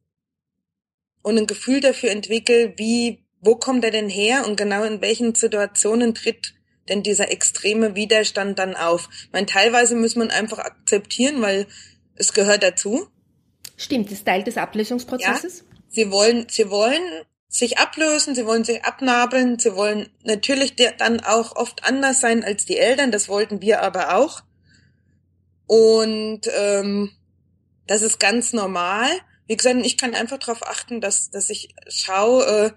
und 1.23 1.39
ein 1.39 1.47
Gefühl 1.47 1.81
dafür 1.81 2.11
entwickle, 2.11 2.75
wie, 2.77 3.25
wo 3.41 3.57
kommt 3.57 3.85
er 3.85 3.91
denn 3.91 4.09
her 4.09 4.47
und 4.47 4.57
genau 4.57 4.85
in 4.85 5.01
welchen 5.01 5.35
Situationen 5.35 6.15
tritt 6.15 6.55
denn 6.89 7.03
dieser 7.03 7.31
extreme 7.31 7.95
Widerstand 7.95 8.59
dann 8.59 8.77
auf? 8.77 9.09
Ich 9.27 9.33
meine, 9.33 9.47
teilweise 9.47 9.95
muss 9.95 10.17
man 10.17 10.31
einfach 10.31 10.59
akzeptieren, 10.59 11.41
weil 11.43 11.67
es 12.15 12.33
gehört 12.33 12.63
dazu. 12.63 13.09
Stimmt, 13.77 14.11
ist 14.11 14.27
Teil 14.27 14.43
des 14.43 14.57
Ablösungsprozesses. 14.57 15.59
Ja, 15.61 15.77
sie 15.89 16.11
wollen, 16.11 16.47
sie 16.49 16.71
wollen 16.71 17.03
sich 17.49 17.79
ablösen, 17.79 18.35
sie 18.35 18.45
wollen 18.45 18.65
sich 18.65 18.85
abnabeln, 18.85 19.59
sie 19.59 19.75
wollen 19.75 20.09
natürlich 20.23 20.75
dann 20.99 21.21
auch 21.21 21.57
oft 21.57 21.85
anders 21.85 22.21
sein 22.21 22.45
als 22.45 22.67
die 22.67 22.77
Eltern, 22.77 23.11
das 23.11 23.29
wollten 23.29 23.63
wir 23.63 23.83
aber 23.83 24.17
auch. 24.17 24.43
Und 25.67 26.43
ähm, 26.59 27.11
das 27.87 28.03
ist 28.03 28.21
ganz 28.21 28.53
normal. 28.53 29.11
Wie 29.49 29.57
gesagt, 29.57 29.85
ich 29.85 29.97
kann 29.97 30.15
einfach 30.15 30.39
darauf 30.39 30.63
achten, 30.63 31.01
dass, 31.01 31.31
dass 31.31 31.51
ich 31.51 31.75
schaue, 31.89 32.45
äh, 32.47 32.71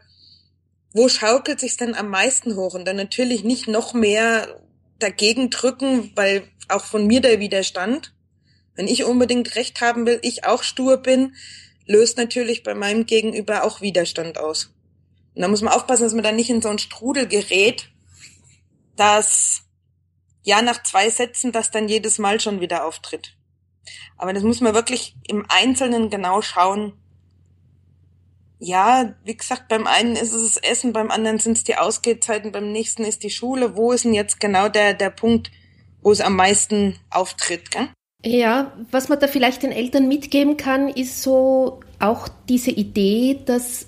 wo 0.93 1.09
schaukelt 1.09 1.59
sich 1.59 1.77
denn 1.77 1.93
am 1.95 2.09
meisten 2.09 2.55
hoch? 2.55 2.73
Und 2.73 2.85
dann 2.85 2.95
natürlich 2.95 3.43
nicht 3.43 3.67
noch 3.67 3.93
mehr 3.93 4.61
dagegen 4.97 5.49
drücken, 5.49 6.11
weil 6.15 6.47
auch 6.69 6.85
von 6.85 7.05
mir 7.05 7.21
der 7.21 7.39
Widerstand, 7.39 8.13
wenn 8.75 8.87
ich 8.87 9.03
unbedingt 9.03 9.55
recht 9.55 9.81
haben 9.81 10.05
will, 10.05 10.19
ich 10.21 10.45
auch 10.45 10.63
stur 10.63 10.97
bin, 10.97 11.35
löst 11.85 12.17
natürlich 12.17 12.63
bei 12.63 12.73
meinem 12.73 13.05
Gegenüber 13.05 13.63
auch 13.63 13.81
Widerstand 13.81 14.37
aus. 14.37 14.73
Und 15.35 15.41
da 15.41 15.49
muss 15.49 15.61
man 15.61 15.73
aufpassen, 15.73 16.03
dass 16.03 16.13
man 16.13 16.23
da 16.23 16.31
nicht 16.31 16.49
in 16.49 16.61
so 16.61 16.69
einen 16.69 16.79
Strudel 16.79 17.27
gerät, 17.27 17.89
dass 18.95 19.63
ja 20.43 20.61
nach 20.61 20.83
zwei 20.83 21.09
Sätzen 21.09 21.51
das 21.51 21.71
dann 21.71 21.89
jedes 21.89 22.17
Mal 22.17 22.39
schon 22.39 22.61
wieder 22.61 22.85
auftritt. 22.85 23.35
Aber 24.17 24.33
das 24.33 24.43
muss 24.43 24.61
man 24.61 24.73
wirklich 24.73 25.15
im 25.27 25.45
Einzelnen 25.49 26.09
genau 26.09 26.41
schauen, 26.41 26.93
ja, 28.63 29.15
wie 29.23 29.35
gesagt, 29.35 29.67
beim 29.69 29.87
einen 29.87 30.15
ist 30.15 30.33
es 30.33 30.53
das 30.53 30.63
Essen, 30.63 30.93
beim 30.93 31.09
anderen 31.09 31.39
sind 31.39 31.57
es 31.57 31.63
die 31.63 31.77
Ausgehzeiten, 31.77 32.51
beim 32.51 32.71
nächsten 32.71 33.03
ist 33.03 33.23
die 33.23 33.31
Schule. 33.31 33.75
Wo 33.75 33.91
ist 33.91 34.05
denn 34.05 34.13
jetzt 34.13 34.39
genau 34.39 34.69
der, 34.69 34.93
der 34.93 35.09
Punkt, 35.09 35.51
wo 36.03 36.11
es 36.11 36.21
am 36.21 36.35
meisten 36.35 36.99
auftritt? 37.09 37.71
Gell? 37.71 37.89
Ja, 38.23 38.71
was 38.91 39.09
man 39.09 39.19
da 39.19 39.27
vielleicht 39.27 39.63
den 39.63 39.71
Eltern 39.71 40.07
mitgeben 40.07 40.57
kann, 40.57 40.89
ist 40.89 41.23
so 41.23 41.79
auch 41.97 42.27
diese 42.47 42.69
Idee, 42.69 43.39
dass 43.43 43.87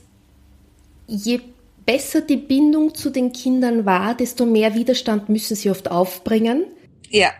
je 1.06 1.42
besser 1.86 2.22
die 2.22 2.38
Bindung 2.38 2.96
zu 2.96 3.12
den 3.12 3.32
Kindern 3.32 3.86
war, 3.86 4.16
desto 4.16 4.48
mehr 4.48 4.74
Widerstand 4.74 5.30
müssen 5.30 5.56
sie 5.56 5.70
oft 5.70 5.92
aufbringen. 5.92 6.66
Ja 7.10 7.32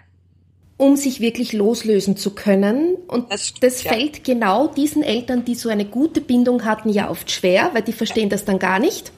um 0.84 0.98
sich 0.98 1.22
wirklich 1.22 1.54
loslösen 1.54 2.18
zu 2.18 2.32
können. 2.32 2.96
Und 3.08 3.32
das, 3.32 3.54
das 3.62 3.84
ja. 3.84 3.94
fällt 3.94 4.26
genau 4.26 4.68
diesen 4.68 5.02
Eltern, 5.02 5.46
die 5.46 5.56
so 5.56 5.70
eine 5.70 5.86
gute 5.86 6.20
Bindung 6.20 6.66
hatten, 6.66 6.90
ja 6.90 7.10
oft 7.10 7.32
schwer, 7.32 7.70
weil 7.72 7.84
die 7.84 7.94
verstehen 7.94 8.28
das 8.28 8.44
dann 8.44 8.60
gar 8.60 8.80
nicht. 8.80 9.14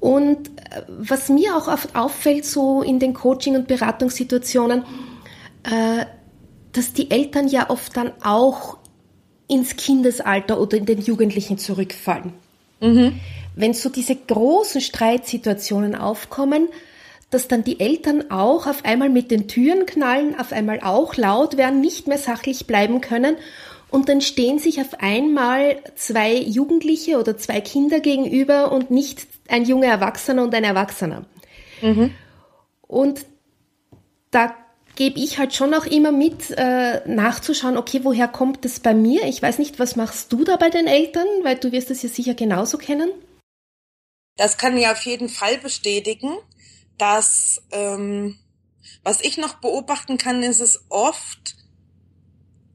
Und 0.00 0.48
äh, 0.48 0.82
was 0.88 1.28
mir 1.28 1.56
auch 1.56 1.68
oft 1.68 1.94
auffällt, 1.94 2.44
so 2.44 2.82
in 2.82 2.98
den 2.98 3.14
Coaching- 3.14 3.54
und 3.54 3.68
Beratungssituationen, 3.68 4.82
äh, 5.62 6.04
dass 6.72 6.92
die 6.92 7.12
Eltern 7.12 7.46
ja 7.46 7.70
oft 7.70 7.96
dann 7.96 8.10
auch 8.24 8.76
ins 9.46 9.76
Kindesalter 9.76 10.60
oder 10.60 10.78
in 10.78 10.86
den 10.86 11.00
Jugendlichen 11.00 11.58
zurückfallen. 11.58 12.32
Mhm. 12.80 13.20
Wenn 13.54 13.72
so 13.72 13.88
diese 13.88 14.16
großen 14.16 14.80
Streitsituationen 14.80 15.94
aufkommen, 15.94 16.70
dass 17.30 17.48
dann 17.48 17.64
die 17.64 17.80
Eltern 17.80 18.30
auch 18.30 18.66
auf 18.66 18.84
einmal 18.84 19.10
mit 19.10 19.30
den 19.30 19.48
Türen 19.48 19.86
knallen, 19.86 20.38
auf 20.38 20.52
einmal 20.52 20.80
auch 20.82 21.16
laut 21.16 21.56
werden, 21.56 21.80
nicht 21.80 22.06
mehr 22.06 22.18
sachlich 22.18 22.66
bleiben 22.66 23.00
können 23.00 23.36
und 23.90 24.08
dann 24.08 24.20
stehen 24.20 24.58
sich 24.58 24.80
auf 24.80 25.00
einmal 25.00 25.82
zwei 25.94 26.34
Jugendliche 26.34 27.18
oder 27.18 27.36
zwei 27.38 27.60
Kinder 27.60 28.00
gegenüber 28.00 28.70
und 28.72 28.90
nicht 28.90 29.26
ein 29.48 29.64
junger 29.64 29.86
Erwachsener 29.86 30.42
und 30.42 30.54
ein 30.54 30.64
Erwachsener. 30.64 31.24
Mhm. 31.80 32.14
Und 32.82 33.24
da 34.30 34.54
gebe 34.94 35.18
ich 35.20 35.38
halt 35.38 35.54
schon 35.54 35.72
auch 35.72 35.86
immer 35.86 36.12
mit, 36.12 36.50
äh, 36.50 37.08
nachzuschauen, 37.08 37.78
okay, 37.78 38.00
woher 38.02 38.28
kommt 38.28 38.64
das 38.64 38.80
bei 38.80 38.92
mir? 38.92 39.22
Ich 39.24 39.40
weiß 39.40 39.58
nicht, 39.58 39.78
was 39.78 39.96
machst 39.96 40.32
du 40.32 40.44
da 40.44 40.56
bei 40.56 40.68
den 40.68 40.86
Eltern, 40.86 41.26
weil 41.44 41.56
du 41.56 41.72
wirst 41.72 41.90
es 41.90 42.02
ja 42.02 42.08
sicher 42.08 42.34
genauso 42.34 42.78
kennen. 42.78 43.10
das 44.36 44.56
kann 44.56 44.76
ich 44.76 44.86
auf 44.86 45.00
jeden 45.02 45.28
Fall 45.28 45.58
bestätigen, 45.58 46.36
dass 46.98 47.62
ähm, 47.70 48.38
was 49.02 49.20
ich 49.20 49.38
noch 49.38 49.54
beobachten 49.54 50.18
kann, 50.18 50.42
ist 50.42 50.60
es 50.60 50.84
oft, 50.88 51.56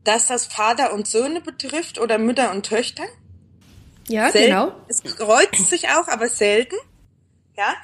dass 0.03 0.27
das 0.27 0.45
Vater 0.45 0.93
und 0.93 1.07
Söhne 1.07 1.41
betrifft 1.41 1.99
oder 1.99 2.17
Mütter 2.17 2.51
und 2.51 2.65
Töchter. 2.65 3.03
Ja, 4.07 4.31
selten. 4.31 4.49
genau. 4.49 4.75
Es 4.87 5.03
kreuzt 5.03 5.69
sich 5.69 5.89
auch, 5.89 6.07
aber 6.07 6.27
selten. 6.27 6.75
Ja, 7.55 7.75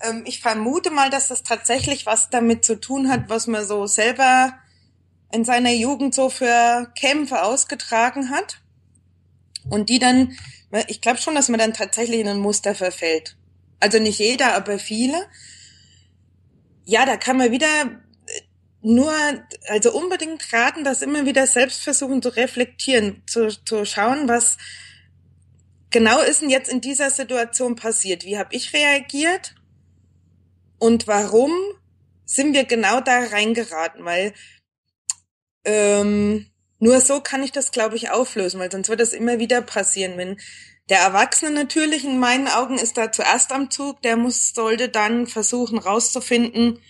ähm, 0.00 0.24
ich 0.26 0.40
vermute 0.40 0.90
mal, 0.90 1.10
dass 1.10 1.28
das 1.28 1.42
tatsächlich 1.42 2.04
was 2.06 2.28
damit 2.30 2.64
zu 2.64 2.78
tun 2.78 3.08
hat, 3.08 3.28
was 3.28 3.46
man 3.46 3.64
so 3.64 3.86
selber 3.86 4.52
in 5.30 5.44
seiner 5.44 5.72
Jugend 5.72 6.14
so 6.14 6.28
für 6.28 6.92
Kämpfe 6.98 7.42
ausgetragen 7.42 8.30
hat. 8.30 8.60
Und 9.70 9.88
die 9.88 9.98
dann, 9.98 10.36
ich 10.88 11.00
glaube 11.00 11.20
schon, 11.20 11.34
dass 11.34 11.48
man 11.48 11.60
dann 11.60 11.72
tatsächlich 11.72 12.20
in 12.20 12.28
ein 12.28 12.38
Muster 12.38 12.74
verfällt. 12.74 13.36
Also 13.80 13.98
nicht 13.98 14.18
jeder, 14.18 14.54
aber 14.54 14.78
viele. 14.78 15.26
Ja, 16.84 17.06
da 17.06 17.16
kann 17.16 17.36
man 17.36 17.50
wieder 17.50 18.02
nur, 18.82 19.12
also 19.68 19.92
unbedingt 19.92 20.52
raten, 20.52 20.84
das 20.84 21.02
immer 21.02 21.24
wieder 21.24 21.46
selbst 21.46 21.82
versuchen 21.82 22.20
zu 22.20 22.30
reflektieren, 22.30 23.22
zu, 23.26 23.48
zu 23.64 23.84
schauen, 23.84 24.28
was 24.28 24.58
genau 25.90 26.20
ist 26.20 26.42
denn 26.42 26.50
jetzt 26.50 26.70
in 26.70 26.80
dieser 26.80 27.10
Situation 27.10 27.76
passiert? 27.76 28.24
Wie 28.24 28.38
habe 28.38 28.54
ich 28.54 28.72
reagiert? 28.72 29.54
Und 30.78 31.06
warum 31.06 31.52
sind 32.24 32.54
wir 32.54 32.64
genau 32.64 33.00
da 33.00 33.20
reingeraten? 33.20 34.04
Weil 34.04 34.34
ähm, 35.64 36.46
nur 36.80 37.00
so 37.00 37.20
kann 37.20 37.44
ich 37.44 37.52
das, 37.52 37.70
glaube 37.70 37.94
ich, 37.94 38.10
auflösen, 38.10 38.58
weil 38.58 38.72
sonst 38.72 38.88
wird 38.88 38.98
das 38.98 39.12
immer 39.12 39.38
wieder 39.38 39.62
passieren. 39.62 40.18
Wenn 40.18 40.40
der 40.88 40.98
Erwachsene 40.98 41.50
natürlich 41.50 42.04
in 42.04 42.18
meinen 42.18 42.48
Augen 42.48 42.78
ist 42.78 42.96
da 42.96 43.12
zuerst 43.12 43.52
am 43.52 43.70
Zug, 43.70 44.02
der 44.02 44.16
muss, 44.16 44.52
sollte 44.54 44.88
dann 44.88 45.26
versuchen 45.26 45.78
rauszufinden, 45.78 46.80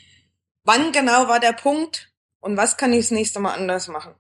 wann 0.64 0.92
genau 0.92 1.28
war 1.28 1.40
der 1.40 1.52
Punkt 1.52 2.12
und 2.40 2.56
was 2.56 2.76
kann 2.76 2.92
ich 2.92 3.00
das 3.00 3.10
nächste 3.10 3.40
Mal 3.40 3.54
anders 3.54 3.88
machen. 3.88 4.14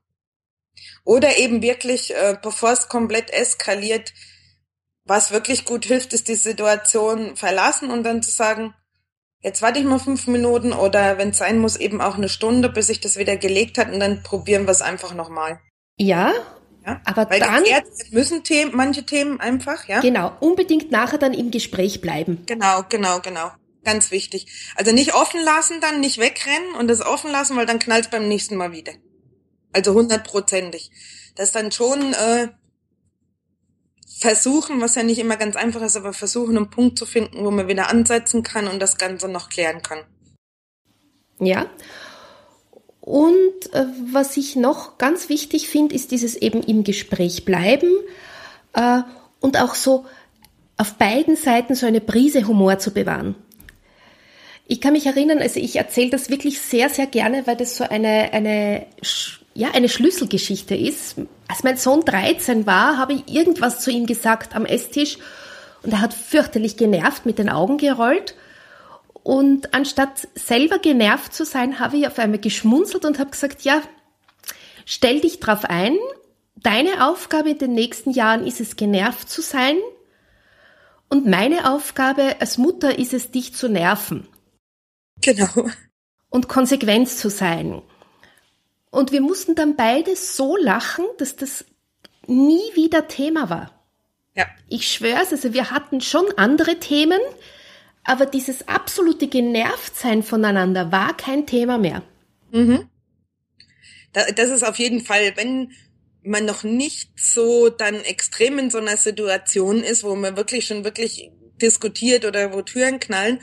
Oder 1.04 1.38
eben 1.38 1.62
wirklich, 1.62 2.14
äh, 2.14 2.36
bevor 2.40 2.72
es 2.72 2.88
komplett 2.88 3.30
eskaliert, 3.30 4.12
was 5.04 5.32
wirklich 5.32 5.64
gut 5.64 5.84
hilft, 5.84 6.12
ist 6.12 6.28
die 6.28 6.34
Situation 6.34 7.36
verlassen 7.36 7.90
und 7.90 8.04
dann 8.04 8.22
zu 8.22 8.30
sagen, 8.30 8.74
jetzt 9.40 9.62
warte 9.62 9.80
ich 9.80 9.84
mal 9.84 9.98
fünf 9.98 10.26
Minuten 10.26 10.72
oder 10.72 11.18
wenn 11.18 11.30
es 11.30 11.38
sein 11.38 11.58
muss, 11.58 11.76
eben 11.76 12.00
auch 12.00 12.16
eine 12.16 12.28
Stunde, 12.28 12.68
bis 12.68 12.86
sich 12.86 13.00
das 13.00 13.16
wieder 13.16 13.36
gelegt 13.36 13.78
hat 13.78 13.92
und 13.92 14.00
dann 14.00 14.22
probieren 14.22 14.64
wir 14.66 14.70
es 14.70 14.82
einfach 14.82 15.14
nochmal. 15.14 15.60
Ja, 15.98 16.32
ja, 16.84 17.00
aber 17.04 17.30
Weil 17.30 17.40
dann 17.40 17.64
müssen 18.10 18.42
Themen, 18.42 18.72
manche 18.74 19.04
Themen 19.04 19.40
einfach, 19.40 19.86
ja. 19.86 20.00
Genau, 20.00 20.32
unbedingt 20.40 20.90
nachher 20.90 21.18
dann 21.18 21.32
im 21.32 21.50
Gespräch 21.50 22.00
bleiben. 22.00 22.42
Genau, 22.46 22.84
genau, 22.88 23.20
genau. 23.20 23.52
Ganz 23.84 24.10
wichtig. 24.10 24.46
Also 24.76 24.92
nicht 24.92 25.14
offen 25.14 25.42
lassen, 25.42 25.80
dann 25.80 26.00
nicht 26.00 26.18
wegrennen 26.18 26.74
und 26.78 26.88
das 26.88 27.00
offen 27.00 27.30
lassen, 27.30 27.56
weil 27.56 27.66
dann 27.66 27.78
knallt 27.78 28.10
beim 28.10 28.28
nächsten 28.28 28.56
Mal 28.56 28.72
wieder. 28.72 28.92
Also 29.72 29.94
hundertprozentig. 29.94 30.90
Das 31.34 31.52
dann 31.52 31.72
schon 31.72 32.12
äh, 32.14 32.48
versuchen, 34.18 34.80
was 34.80 34.94
ja 34.94 35.02
nicht 35.02 35.18
immer 35.18 35.36
ganz 35.36 35.56
einfach 35.56 35.82
ist, 35.82 35.96
aber 35.96 36.12
versuchen, 36.12 36.56
einen 36.56 36.70
Punkt 36.70 36.98
zu 36.98 37.06
finden, 37.06 37.44
wo 37.44 37.50
man 37.50 37.68
wieder 37.68 37.88
ansetzen 37.88 38.42
kann 38.42 38.68
und 38.68 38.80
das 38.80 38.98
Ganze 38.98 39.28
noch 39.28 39.48
klären 39.48 39.82
kann. 39.82 40.00
Ja. 41.40 41.66
Und 43.02 43.74
äh, 43.74 43.86
was 44.12 44.36
ich 44.36 44.54
noch 44.54 44.96
ganz 44.96 45.28
wichtig 45.28 45.68
finde, 45.68 45.92
ist 45.94 46.12
dieses 46.12 46.36
eben 46.36 46.62
im 46.62 46.84
Gespräch 46.84 47.44
bleiben 47.44 47.90
äh, 48.74 49.00
und 49.40 49.60
auch 49.60 49.74
so 49.74 50.06
auf 50.76 50.94
beiden 50.94 51.34
Seiten 51.34 51.74
so 51.74 51.84
eine 51.84 52.00
Prise 52.00 52.46
Humor 52.46 52.78
zu 52.78 52.92
bewahren. 52.92 53.34
Ich 54.68 54.80
kann 54.80 54.92
mich 54.92 55.06
erinnern, 55.06 55.40
also 55.40 55.58
ich 55.58 55.74
erzähle 55.74 56.10
das 56.10 56.30
wirklich 56.30 56.60
sehr, 56.60 56.88
sehr 56.88 57.06
gerne, 57.06 57.44
weil 57.48 57.56
das 57.56 57.76
so 57.76 57.82
eine, 57.84 58.32
eine 58.32 58.86
ja, 59.52 59.72
eine 59.72 59.88
Schlüsselgeschichte 59.88 60.76
ist. 60.76 61.16
Als 61.48 61.64
mein 61.64 61.76
Sohn 61.76 62.04
13 62.04 62.66
war, 62.66 62.98
habe 62.98 63.14
ich 63.14 63.28
irgendwas 63.28 63.80
zu 63.80 63.90
ihm 63.90 64.06
gesagt 64.06 64.54
am 64.54 64.64
Esstisch 64.64 65.18
und 65.82 65.92
er 65.92 66.00
hat 66.00 66.14
fürchterlich 66.14 66.76
genervt 66.76 67.26
mit 67.26 67.38
den 67.38 67.48
Augen 67.48 67.78
gerollt. 67.78 68.36
Und 69.22 69.72
anstatt 69.72 70.28
selber 70.34 70.78
genervt 70.78 71.32
zu 71.32 71.44
sein, 71.44 71.78
habe 71.78 71.96
ich 71.96 72.06
auf 72.06 72.18
einmal 72.18 72.40
geschmunzelt 72.40 73.04
und 73.04 73.18
habe 73.18 73.30
gesagt, 73.30 73.62
ja, 73.62 73.82
stell 74.84 75.20
dich 75.20 75.38
drauf 75.38 75.64
ein. 75.64 75.96
Deine 76.56 77.06
Aufgabe 77.06 77.50
in 77.50 77.58
den 77.58 77.74
nächsten 77.74 78.10
Jahren 78.10 78.46
ist 78.46 78.60
es, 78.60 78.76
genervt 78.76 79.28
zu 79.28 79.42
sein. 79.42 79.76
Und 81.08 81.26
meine 81.26 81.70
Aufgabe 81.70 82.36
als 82.40 82.58
Mutter 82.58 82.98
ist 82.98 83.12
es, 83.12 83.30
dich 83.30 83.54
zu 83.54 83.68
nerven. 83.68 84.26
Genau. 85.20 85.68
Und 86.30 86.48
konsequent 86.48 87.08
zu 87.08 87.30
sein. 87.30 87.82
Und 88.90 89.12
wir 89.12 89.20
mussten 89.20 89.54
dann 89.54 89.76
beide 89.76 90.16
so 90.16 90.56
lachen, 90.56 91.04
dass 91.18 91.36
das 91.36 91.64
nie 92.26 92.74
wieder 92.74 93.08
Thema 93.08 93.50
war. 93.50 93.70
Ja. 94.34 94.46
Ich 94.68 94.90
schwör's, 94.90 95.32
also 95.32 95.52
wir 95.52 95.70
hatten 95.70 96.00
schon 96.00 96.26
andere 96.36 96.78
Themen, 96.78 97.20
aber 98.04 98.26
dieses 98.26 98.68
absolute 98.68 99.28
Genervtsein 99.28 100.22
voneinander 100.22 100.90
war 100.90 101.16
kein 101.16 101.46
Thema 101.46 101.78
mehr. 101.78 102.02
Mhm. 102.50 102.88
Das 104.12 104.50
ist 104.50 104.62
auf 104.62 104.78
jeden 104.78 105.00
Fall, 105.00 105.32
wenn 105.36 105.72
man 106.22 106.44
noch 106.44 106.64
nicht 106.64 107.18
so 107.18 107.68
dann 107.68 107.96
extrem 107.96 108.58
in 108.58 108.70
so 108.70 108.78
einer 108.78 108.96
Situation 108.96 109.82
ist, 109.82 110.04
wo 110.04 110.14
man 110.14 110.36
wirklich 110.36 110.66
schon 110.66 110.84
wirklich 110.84 111.30
diskutiert 111.60 112.24
oder 112.24 112.52
wo 112.52 112.62
Türen 112.62 113.00
knallen, 113.00 113.40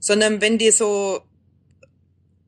sondern 0.00 0.40
wenn 0.40 0.58
die 0.58 0.70
so 0.70 1.20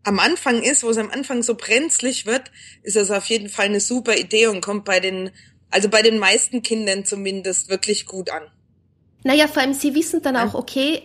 am 0.03 0.19
Anfang 0.19 0.63
ist, 0.63 0.83
wo 0.83 0.91
es 0.91 0.99
am 0.99 1.11
Anfang 1.11 1.43
so 1.43 1.55
brenzlig 1.55 2.27
wird, 2.27 2.51
ist 2.83 2.97
das 2.97 3.11
auf 3.11 3.27
jeden 3.27 3.49
Fall 3.49 3.67
eine 3.67 3.81
super 3.81 4.17
Idee 4.17 4.47
und 4.47 4.63
kommt 4.63 4.85
bei 4.85 4.99
den, 4.99 5.31
also 5.71 5.89
bei 5.89 6.03
den 6.03 6.19
meisten 6.19 6.63
Kindern 6.63 7.05
zumindest 7.05 7.69
wirklich 7.69 8.07
gut 8.07 8.31
an. 8.31 8.43
Naja, 9.25 9.47
vor 9.47 9.63
allem 9.63 9.75
sie 9.75 9.95
wissen 9.95 10.23
dann 10.23 10.37
auch, 10.37 10.55
okay, 10.55 11.03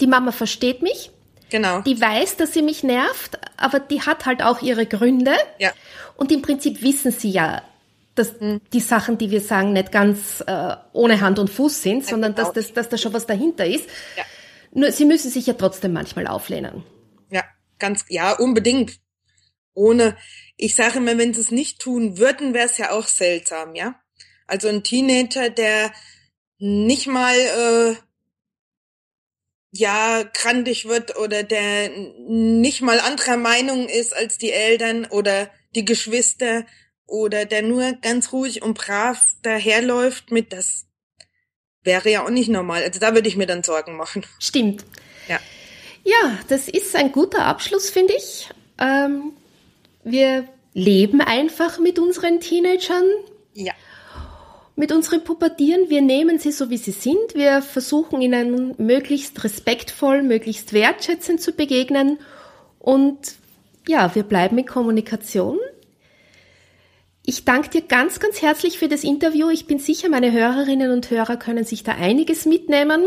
die 0.00 0.06
Mama 0.06 0.32
versteht 0.32 0.82
mich. 0.82 1.10
Genau. 1.50 1.80
Die 1.80 2.00
weiß, 2.00 2.36
dass 2.36 2.52
sie 2.52 2.62
mich 2.62 2.82
nervt, 2.82 3.38
aber 3.56 3.80
die 3.80 4.02
hat 4.02 4.26
halt 4.26 4.42
auch 4.42 4.60
ihre 4.60 4.86
Gründe. 4.86 5.32
Ja. 5.58 5.72
Und 6.16 6.30
im 6.30 6.42
Prinzip 6.42 6.82
wissen 6.82 7.10
sie 7.10 7.30
ja, 7.30 7.62
dass 8.14 8.38
mhm. 8.40 8.60
die 8.72 8.80
Sachen, 8.80 9.16
die 9.16 9.30
wir 9.30 9.40
sagen, 9.40 9.72
nicht 9.72 9.92
ganz 9.92 10.42
äh, 10.46 10.76
ohne 10.92 11.20
Hand 11.20 11.38
und 11.38 11.48
Fuß 11.48 11.82
sind, 11.82 12.02
ja, 12.02 12.10
sondern 12.10 12.34
genau. 12.34 12.52
dass, 12.52 12.66
das, 12.66 12.74
dass 12.74 12.88
da 12.88 12.98
schon 12.98 13.12
was 13.12 13.26
dahinter 13.26 13.64
ist. 13.64 13.88
Ja. 14.16 14.24
Nur 14.72 14.92
sie 14.92 15.06
müssen 15.06 15.30
sich 15.30 15.46
ja 15.46 15.54
trotzdem 15.54 15.92
manchmal 15.92 16.26
auflehnen. 16.26 16.84
Ja. 17.30 17.44
Ganz, 17.78 18.04
ja, 18.08 18.32
unbedingt. 18.32 18.98
Ohne, 19.72 20.16
ich 20.56 20.74
sage 20.74 20.98
immer, 20.98 21.16
wenn 21.16 21.32
sie 21.32 21.40
es 21.40 21.52
nicht 21.52 21.80
tun 21.80 22.18
würden, 22.18 22.52
wäre 22.52 22.66
es 22.66 22.78
ja 22.78 22.90
auch 22.90 23.06
seltsam, 23.06 23.76
ja. 23.76 23.94
Also 24.48 24.68
ein 24.68 24.82
Teenager, 24.82 25.50
der 25.50 25.92
nicht 26.58 27.06
mal 27.06 27.36
äh, 27.36 27.94
ja 29.70 30.24
krantig 30.24 30.88
wird 30.88 31.16
oder 31.18 31.42
der 31.42 31.90
nicht 32.26 32.80
mal 32.80 33.00
anderer 33.00 33.36
Meinung 33.36 33.88
ist 33.88 34.14
als 34.14 34.38
die 34.38 34.52
Eltern 34.52 35.06
oder 35.06 35.50
die 35.74 35.84
Geschwister 35.84 36.64
oder 37.06 37.44
der 37.44 37.62
nur 37.62 37.92
ganz 38.00 38.32
ruhig 38.32 38.62
und 38.62 38.74
brav 38.74 39.34
daherläuft 39.42 40.30
mit 40.30 40.52
das 40.52 40.86
wäre 41.82 42.10
ja 42.10 42.24
auch 42.24 42.30
nicht 42.30 42.48
normal. 42.48 42.82
Also 42.82 43.00
da 43.00 43.14
würde 43.14 43.28
ich 43.28 43.36
mir 43.36 43.46
dann 43.46 43.62
Sorgen 43.62 43.96
machen. 43.96 44.24
Stimmt. 44.38 44.84
Ja. 45.28 45.40
Ja, 46.04 46.38
das 46.48 46.68
ist 46.68 46.94
ein 46.96 47.12
guter 47.12 47.44
Abschluss, 47.44 47.90
finde 47.90 48.14
ich. 48.14 48.48
Ähm, 48.78 49.32
wir 50.04 50.48
leben 50.74 51.20
einfach 51.20 51.78
mit 51.78 51.98
unseren 51.98 52.40
Teenagern. 52.40 53.04
Ja. 53.54 53.72
Mit 54.78 54.92
unseren 54.92 55.24
Pubertieren. 55.24 55.90
Wir 55.90 56.02
nehmen 56.02 56.38
sie 56.38 56.52
so, 56.52 56.70
wie 56.70 56.76
sie 56.76 56.92
sind. 56.92 57.34
Wir 57.34 57.62
versuchen 57.62 58.20
ihnen 58.20 58.76
möglichst 58.78 59.42
respektvoll, 59.42 60.22
möglichst 60.22 60.72
wertschätzend 60.72 61.40
zu 61.40 61.50
begegnen. 61.50 62.20
Und 62.78 63.34
ja, 63.88 64.14
wir 64.14 64.22
bleiben 64.22 64.56
in 64.56 64.66
Kommunikation. 64.66 65.58
Ich 67.26 67.44
danke 67.44 67.70
dir 67.70 67.82
ganz, 67.82 68.20
ganz 68.20 68.40
herzlich 68.40 68.78
für 68.78 68.86
das 68.86 69.02
Interview. 69.02 69.50
Ich 69.50 69.66
bin 69.66 69.80
sicher, 69.80 70.08
meine 70.08 70.30
Hörerinnen 70.30 70.92
und 70.92 71.10
Hörer 71.10 71.38
können 71.38 71.64
sich 71.64 71.82
da 71.82 71.96
einiges 71.96 72.46
mitnehmen. 72.46 73.02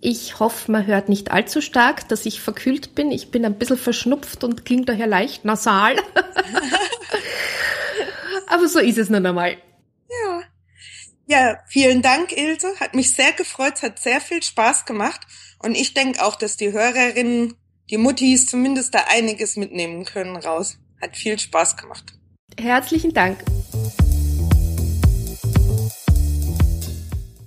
Ich 0.00 0.38
hoffe, 0.38 0.70
man 0.70 0.86
hört 0.86 1.08
nicht 1.08 1.32
allzu 1.32 1.60
stark, 1.60 2.08
dass 2.08 2.26
ich 2.26 2.40
verkühlt 2.40 2.94
bin. 2.94 3.10
Ich 3.10 3.32
bin 3.32 3.44
ein 3.44 3.58
bisschen 3.58 3.76
verschnupft 3.76 4.44
und 4.44 4.64
klingt 4.64 4.88
daher 4.88 5.08
leicht 5.08 5.44
nasal. 5.44 5.96
Aber 8.46 8.68
so 8.68 8.78
ist 8.78 8.98
es 8.98 9.10
nun 9.10 9.26
einmal. 9.26 9.56
Ja. 11.28 11.58
Vielen 11.68 12.02
Dank, 12.02 12.36
Ilse. 12.36 12.68
Hat 12.80 12.94
mich 12.94 13.12
sehr 13.12 13.32
gefreut, 13.32 13.82
hat 13.82 13.98
sehr 13.98 14.20
viel 14.20 14.42
Spaß 14.42 14.84
gemacht. 14.86 15.20
Und 15.58 15.76
ich 15.76 15.94
denke 15.94 16.24
auch, 16.24 16.36
dass 16.36 16.56
die 16.56 16.72
Hörerinnen, 16.72 17.54
die 17.90 17.98
Muttis 17.98 18.46
zumindest 18.46 18.94
da 18.94 19.04
einiges 19.08 19.56
mitnehmen 19.56 20.04
können 20.04 20.36
raus. 20.36 20.78
Hat 21.00 21.16
viel 21.16 21.38
Spaß 21.38 21.76
gemacht. 21.76 22.14
Herzlichen 22.58 23.12
Dank. 23.12 23.38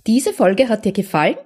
Diese 0.07 0.33
Folge 0.33 0.69
hat 0.69 0.85
dir 0.85 0.93
gefallen? 0.93 1.37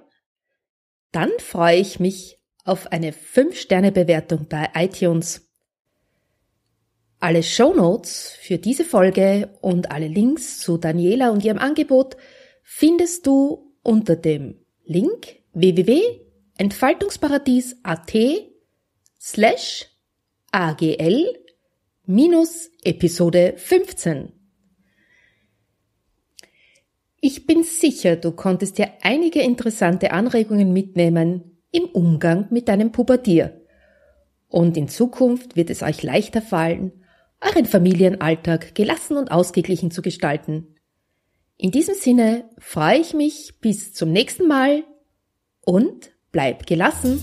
dann 1.16 1.30
freue 1.38 1.78
ich 1.78 1.98
mich 1.98 2.38
auf 2.64 2.92
eine 2.92 3.10
5-Sterne-Bewertung 3.12 4.48
bei 4.50 4.68
iTunes. 4.74 5.45
Alle 7.18 7.42
Show 7.42 7.72
Notes 7.72 8.36
für 8.40 8.58
diese 8.58 8.84
Folge 8.84 9.56
und 9.62 9.90
alle 9.90 10.06
Links 10.06 10.60
zu 10.60 10.76
Daniela 10.76 11.30
und 11.30 11.42
ihrem 11.42 11.56
Angebot 11.58 12.18
findest 12.62 13.26
du 13.26 13.72
unter 13.82 14.16
dem 14.16 14.56
Link 14.84 15.36
www.entfaltungsparadies.at 15.54 18.12
slash 19.18 19.86
agl 20.52 21.24
minus 22.04 22.70
Episode 22.84 23.54
15. 23.56 24.34
Ich 27.20 27.46
bin 27.46 27.64
sicher, 27.64 28.16
du 28.16 28.32
konntest 28.32 28.76
dir 28.76 28.92
einige 29.00 29.40
interessante 29.40 30.10
Anregungen 30.10 30.70
mitnehmen 30.72 31.62
im 31.72 31.86
Umgang 31.86 32.48
mit 32.50 32.68
deinem 32.68 32.92
Pubertier. 32.92 33.62
Und 34.48 34.76
in 34.76 34.88
Zukunft 34.88 35.56
wird 35.56 35.70
es 35.70 35.82
euch 35.82 36.02
leichter 36.02 36.42
fallen, 36.42 36.92
euren 37.46 37.66
Familienalltag 37.66 38.74
gelassen 38.74 39.16
und 39.16 39.30
ausgeglichen 39.30 39.90
zu 39.90 40.02
gestalten. 40.02 40.74
In 41.56 41.70
diesem 41.70 41.94
Sinne 41.94 42.50
freue 42.58 42.98
ich 42.98 43.14
mich 43.14 43.54
bis 43.60 43.94
zum 43.94 44.12
nächsten 44.12 44.46
Mal 44.46 44.84
und 45.60 46.12
bleib 46.32 46.66
gelassen. 46.66 47.20